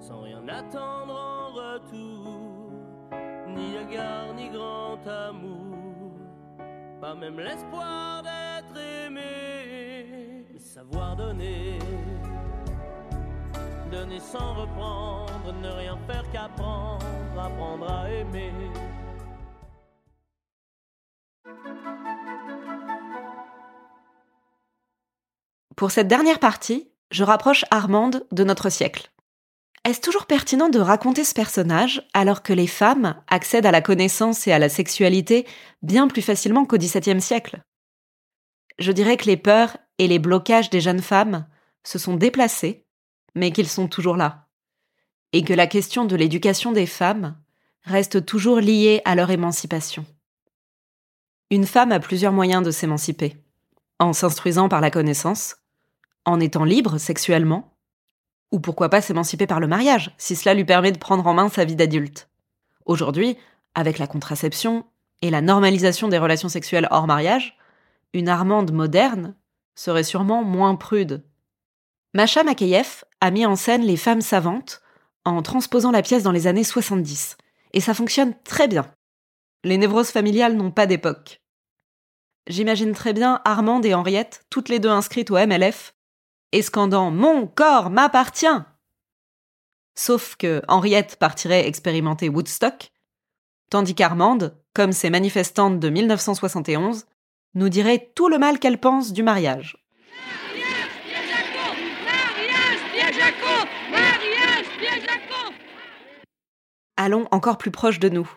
sans 0.00 0.20
rien 0.22 0.42
attendre 0.48 1.14
en 1.14 1.54
retour, 1.54 2.70
ni 3.54 3.76
égard 3.76 4.34
ni 4.34 4.48
grand 4.48 4.98
amour, 5.06 6.12
pas 7.00 7.14
même 7.14 7.38
l'espoir 7.38 8.22
d'être 8.22 8.80
aimé, 9.06 10.46
savoir 10.58 11.16
donner, 11.16 11.78
donner 13.92 14.18
sans 14.18 14.54
reprendre, 14.54 15.54
ne 15.62 15.68
rien 15.68 15.98
faire 16.08 16.24
qu'apprendre, 16.32 17.04
apprendre 17.38 17.90
à 17.90 18.10
aimer. 18.10 18.52
Pour 25.76 25.90
cette 25.90 26.08
dernière 26.08 26.38
partie, 26.38 26.90
je 27.10 27.22
rapproche 27.22 27.66
Armande 27.70 28.26
de 28.32 28.44
notre 28.44 28.70
siècle. 28.70 29.12
Est-ce 29.84 30.00
toujours 30.00 30.26
pertinent 30.26 30.70
de 30.70 30.80
raconter 30.80 31.22
ce 31.22 31.34
personnage 31.34 32.08
alors 32.14 32.42
que 32.42 32.54
les 32.54 32.66
femmes 32.66 33.22
accèdent 33.28 33.66
à 33.66 33.70
la 33.70 33.82
connaissance 33.82 34.46
et 34.46 34.52
à 34.52 34.58
la 34.58 34.70
sexualité 34.70 35.46
bien 35.82 36.08
plus 36.08 36.22
facilement 36.22 36.64
qu'au 36.64 36.78
XVIIe 36.78 37.20
siècle? 37.20 37.62
Je 38.78 38.90
dirais 38.90 39.18
que 39.18 39.26
les 39.26 39.36
peurs 39.36 39.76
et 39.98 40.08
les 40.08 40.18
blocages 40.18 40.70
des 40.70 40.80
jeunes 40.80 41.02
femmes 41.02 41.46
se 41.84 41.98
sont 41.98 42.16
déplacés, 42.16 42.86
mais 43.34 43.52
qu'ils 43.52 43.68
sont 43.68 43.86
toujours 43.86 44.16
là. 44.16 44.48
Et 45.32 45.44
que 45.44 45.54
la 45.54 45.66
question 45.66 46.06
de 46.06 46.16
l'éducation 46.16 46.72
des 46.72 46.86
femmes 46.86 47.36
reste 47.82 48.24
toujours 48.24 48.60
liée 48.60 49.02
à 49.04 49.14
leur 49.14 49.30
émancipation. 49.30 50.06
Une 51.50 51.66
femme 51.66 51.92
a 51.92 52.00
plusieurs 52.00 52.32
moyens 52.32 52.64
de 52.64 52.70
s'émanciper. 52.70 53.36
En 53.98 54.12
s'instruisant 54.12 54.68
par 54.68 54.80
la 54.80 54.90
connaissance, 54.90 55.56
en 56.26 56.40
étant 56.40 56.64
libre 56.64 56.98
sexuellement, 56.98 57.72
ou 58.52 58.60
pourquoi 58.60 58.90
pas 58.90 59.00
s'émanciper 59.00 59.46
par 59.46 59.60
le 59.60 59.66
mariage, 59.66 60.14
si 60.18 60.36
cela 60.36 60.54
lui 60.54 60.64
permet 60.64 60.92
de 60.92 60.98
prendre 60.98 61.26
en 61.26 61.34
main 61.34 61.48
sa 61.48 61.64
vie 61.64 61.76
d'adulte. 61.76 62.28
Aujourd'hui, 62.84 63.36
avec 63.74 63.98
la 63.98 64.06
contraception 64.06 64.84
et 65.22 65.30
la 65.30 65.40
normalisation 65.40 66.08
des 66.08 66.18
relations 66.18 66.48
sexuelles 66.48 66.88
hors 66.90 67.06
mariage, 67.06 67.56
une 68.12 68.28
Armande 68.28 68.72
moderne 68.72 69.34
serait 69.74 70.04
sûrement 70.04 70.44
moins 70.44 70.74
prude. 70.74 71.24
Macha 72.14 72.44
Makeyev 72.44 73.04
a 73.20 73.30
mis 73.30 73.46
en 73.46 73.56
scène 73.56 73.82
les 73.82 73.96
femmes 73.96 74.20
savantes 74.20 74.82
en 75.24 75.42
transposant 75.42 75.90
la 75.90 76.02
pièce 76.02 76.22
dans 76.22 76.32
les 76.32 76.46
années 76.46 76.64
70, 76.64 77.36
et 77.72 77.80
ça 77.80 77.94
fonctionne 77.94 78.34
très 78.44 78.68
bien. 78.68 78.90
Les 79.64 79.78
névroses 79.78 80.10
familiales 80.10 80.56
n'ont 80.56 80.70
pas 80.70 80.86
d'époque. 80.86 81.42
J'imagine 82.46 82.92
très 82.92 83.12
bien 83.12 83.40
Armande 83.44 83.84
et 83.84 83.94
Henriette, 83.94 84.46
toutes 84.50 84.68
les 84.68 84.78
deux 84.78 84.88
inscrites 84.88 85.32
au 85.32 85.34
MLF, 85.34 85.95
et 86.52 86.62
scandant 86.62 87.10
Mon 87.10 87.46
corps 87.46 87.90
m'appartient 87.90 88.46
Sauf 89.94 90.36
que 90.36 90.62
Henriette 90.68 91.16
partirait 91.16 91.66
expérimenter 91.66 92.28
Woodstock, 92.28 92.90
tandis 93.70 93.94
qu'Armande, 93.94 94.56
comme 94.74 94.92
ces 94.92 95.10
manifestantes 95.10 95.80
de 95.80 95.88
1971, 95.88 97.06
nous 97.54 97.68
dirait 97.70 98.12
tout 98.14 98.28
le 98.28 98.38
mal 98.38 98.58
qu'elle 98.58 98.78
pense 98.78 99.12
du 99.12 99.22
mariage. 99.22 99.82
Allons 106.98 107.26
encore 107.30 107.58
plus 107.58 107.70
proche 107.70 107.98
de 107.98 108.08
nous. 108.08 108.30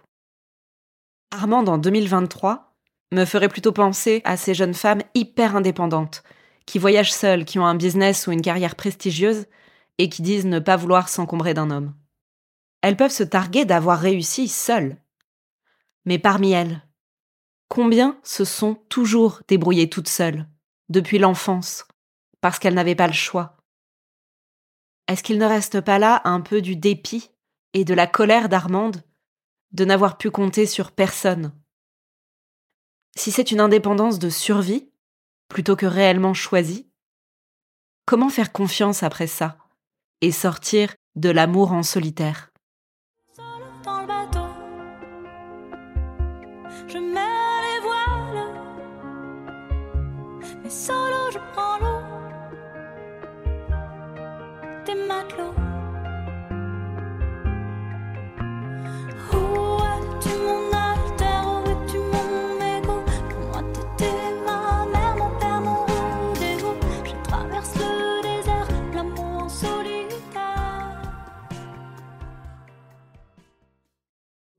Armande 1.32 1.70
en 1.70 1.78
2023 1.78 2.76
me 3.12 3.26
ferait 3.26 3.50
plutôt 3.50 3.72
penser 3.72 4.22
à 4.26 4.38
ces 4.38 4.54
jeunes 4.54 4.74
femmes 4.74 5.02
hyper 5.16 5.56
indépendantes, 5.56 6.24
qui 6.70 6.78
voyagent 6.78 7.12
seules, 7.12 7.46
qui 7.46 7.58
ont 7.58 7.66
un 7.66 7.74
business 7.74 8.28
ou 8.28 8.32
une 8.32 8.44
carrière 8.44 8.76
prestigieuse 8.76 9.48
et 9.98 10.08
qui 10.08 10.22
disent 10.22 10.46
ne 10.46 10.60
pas 10.60 10.76
vouloir 10.76 11.10
s'encombrer 11.10 11.56
d'un 11.56 11.72
homme. 11.72 11.96
Elles 12.84 12.96
peuvent 12.96 13.12
se 13.12 13.24
targuer 13.24 13.66
d'avoir 13.66 14.00
réussi 14.00 14.48
seules. 14.48 14.98
Mais 16.06 16.20
parmi 16.20 16.52
elles, 16.52 16.88
Combien 17.70 18.20
se 18.24 18.46
sont 18.46 18.76
toujours 18.90 19.42
débrouillées 19.48 19.90
toutes 19.90 20.08
seules, 20.08 20.48
depuis 20.90 21.20
l'enfance, 21.20 21.88
parce 22.42 22.58
qu'elles 22.58 22.74
n'avaient 22.74 22.96
pas 22.96 23.08
le 23.08 23.14
choix? 23.14 23.58
Est-ce 25.08 25.24
qu'il 25.24 25.38
ne 25.38 25.46
reste 25.46 25.82
pas 25.82 26.00
là 26.00 26.22
un 26.24 26.42
peu 26.42 26.62
du 26.62 26.76
dépit 26.76 27.32
et 27.74 27.84
de 27.84 27.96
la 27.96 28.06
colère 28.08 28.48
d'Armande 28.48 29.04
de 29.72 29.86
n'avoir 29.86 30.18
pu 30.18 30.30
compter 30.32 30.66
sur 30.66 30.92
personne? 30.92 31.52
Si 33.16 33.32
c'est 33.32 33.52
une 33.52 33.60
indépendance 33.60 34.18
de 34.18 34.30
survie, 34.30 34.89
plutôt 35.50 35.76
que 35.76 35.86
réellement 35.86 36.34
choisie, 36.34 36.88
comment 38.06 38.30
faire 38.30 38.54
confiance 38.54 39.04
après 39.04 39.28
ça 39.28 39.58
et 40.22 40.32
sortir 40.32 40.96
de 41.16 41.30
l'amour 41.30 41.74
en 41.74 41.84
solitaire? 41.84 42.52
Solo 50.70 51.32
je 51.34 51.40
prends 51.52 51.80
l'eau. 51.80 52.02
Des 54.86 54.94
matelots. 55.08 55.59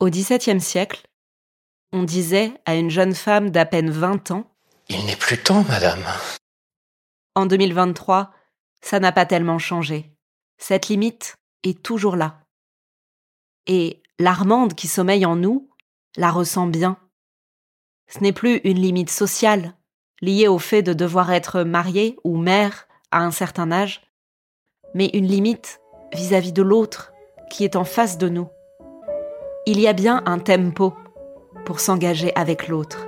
Au 0.01 0.09
XVIIe 0.09 0.63
siècle, 0.63 1.07
on 1.93 2.05
disait 2.05 2.55
à 2.65 2.75
une 2.75 2.89
jeune 2.89 3.15
femme 3.15 3.51
d'à 3.51 3.67
peine 3.67 3.91
20 3.91 4.31
ans 4.31 4.51
Il 4.89 5.05
n'est 5.05 5.15
plus 5.15 5.37
temps, 5.37 5.63
madame. 5.69 6.03
En 7.35 7.45
2023, 7.45 8.33
ça 8.81 8.99
n'a 8.99 9.13
pas 9.13 9.27
tellement 9.27 9.59
changé. 9.59 10.11
Cette 10.57 10.89
limite 10.89 11.37
est 11.65 11.83
toujours 11.83 12.17
là. 12.17 12.41
Et 13.67 14.03
l'Armande 14.19 14.75
qui 14.75 14.89
sommeille 14.89 15.27
en 15.27 15.37
nous 15.37 15.69
la 16.17 16.31
ressent 16.31 16.67
bien. 16.67 16.97
Ce 18.09 18.21
n'est 18.21 18.33
plus 18.33 18.63
une 18.65 18.81
limite 18.81 19.11
sociale, 19.11 19.77
liée 20.23 20.49
au 20.49 20.59
fait 20.59 20.83
de 20.83 20.95
devoir 20.95 21.31
être 21.31 21.63
mariée 21.63 22.17
ou 22.25 22.39
mère 22.39 22.89
à 23.11 23.19
un 23.19 23.31
certain 23.31 23.71
âge, 23.71 24.01
mais 24.95 25.11
une 25.13 25.27
limite 25.27 25.83
vis-à-vis 26.15 26.55
de 26.55 26.63
l'autre 26.63 27.13
qui 27.51 27.65
est 27.65 27.77
en 27.77 27.85
face 27.85 28.17
de 28.17 28.31
nous. 28.31 28.49
Il 29.67 29.79
y 29.79 29.87
a 29.87 29.93
bien 29.93 30.23
un 30.27 30.39
tempo 30.39 30.95
pour 31.65 31.81
s'engager 31.81 32.35
avec 32.35 32.69
l'autre. 32.69 33.07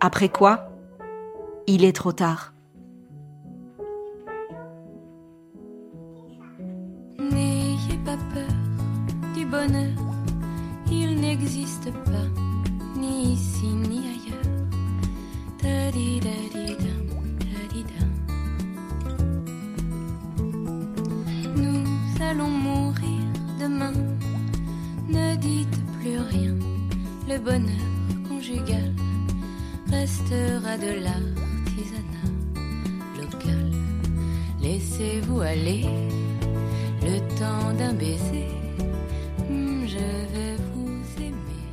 Après 0.00 0.28
quoi, 0.28 0.68
il 1.66 1.84
est 1.84 1.94
trop 1.94 2.12
tard. 2.12 2.52
N'ayez 7.18 7.98
pas 8.04 8.16
peur 8.34 8.54
du 9.34 9.46
bonheur, 9.46 9.96
il 10.90 11.20
n'existe 11.20 11.92
pas, 12.04 12.28
ni 12.96 13.32
ici 13.34 13.66
ni 13.66 13.98
ailleurs. 13.98 14.42
Nous 21.54 21.84
allons 22.20 22.48
mourir 22.48 23.22
demain, 23.60 23.92
Le 27.32 27.38
bonheur 27.38 28.28
conjugal 28.28 28.92
restera 29.88 30.76
de 30.76 31.00
l'artisanat 31.02 32.28
local. 33.18 33.72
Laissez-vous 34.60 35.40
aller 35.40 35.86
le 37.00 37.20
temps 37.38 37.72
d'un 37.72 37.94
baiser. 37.94 38.48
Hmm, 39.48 39.86
Je 39.86 39.96
vais 39.96 40.56
vous 40.74 41.22
aimer. 41.22 41.64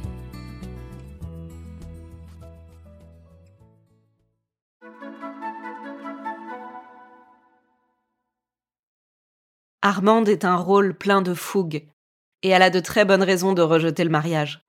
Armande 9.82 10.30
est 10.30 10.46
un 10.46 10.56
rôle 10.56 10.94
plein 10.94 11.22
de 11.22 11.34
fougue, 11.34 11.86
et 12.44 12.50
elle 12.50 12.62
a 12.62 12.70
de 12.70 12.80
très 12.80 13.04
bonnes 13.04 13.24
raisons 13.24 13.52
de 13.52 13.62
rejeter 13.62 14.06
le 14.06 14.10
mariage. 14.10 14.69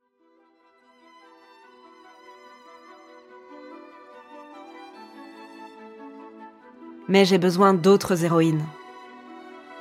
Mais 7.11 7.27
j'ai 7.27 7.37
besoin 7.37 7.75
d'autres 7.75 8.25
héroïnes, 8.25 8.65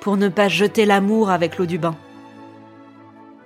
pour 0.02 0.18
ne 0.18 0.28
pas 0.28 0.50
jeter 0.50 0.86
l'amour 0.86 1.30
avec 1.30 1.58
l'eau 1.58 1.66
du 1.66 1.78
bain. 1.78 1.96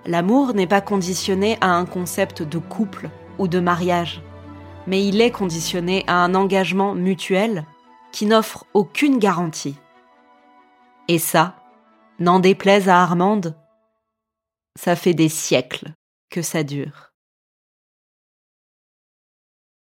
L'amour 0.06 0.56
n'est 0.56 0.68
pas 0.68 0.82
conditionné 0.82 1.58
à 1.62 1.68
un 1.68 1.86
concept 1.86 2.42
de 2.42 2.58
couple 2.58 3.10
ou 3.38 3.48
de 3.48 3.60
mariage, 3.60 4.22
mais 4.88 5.06
il 5.06 5.22
est 5.22 5.32
conditionné 5.32 6.04
à 6.08 6.16
un 6.24 6.34
engagement 6.34 6.96
mutuel 6.96 7.66
qui 8.12 8.26
n'offre 8.26 8.66
aucune 8.74 9.20
garantie. 9.20 9.76
Et 11.08 11.20
ça, 11.20 11.56
n'en 12.20 12.40
déplaise 12.40 12.90
à 12.90 13.02
Armande, 13.02 13.56
ça 14.80 14.96
fait 14.96 15.14
des 15.14 15.30
siècles 15.30 15.94
que 16.30 16.42
ça 16.42 16.64
dure. 16.64 17.13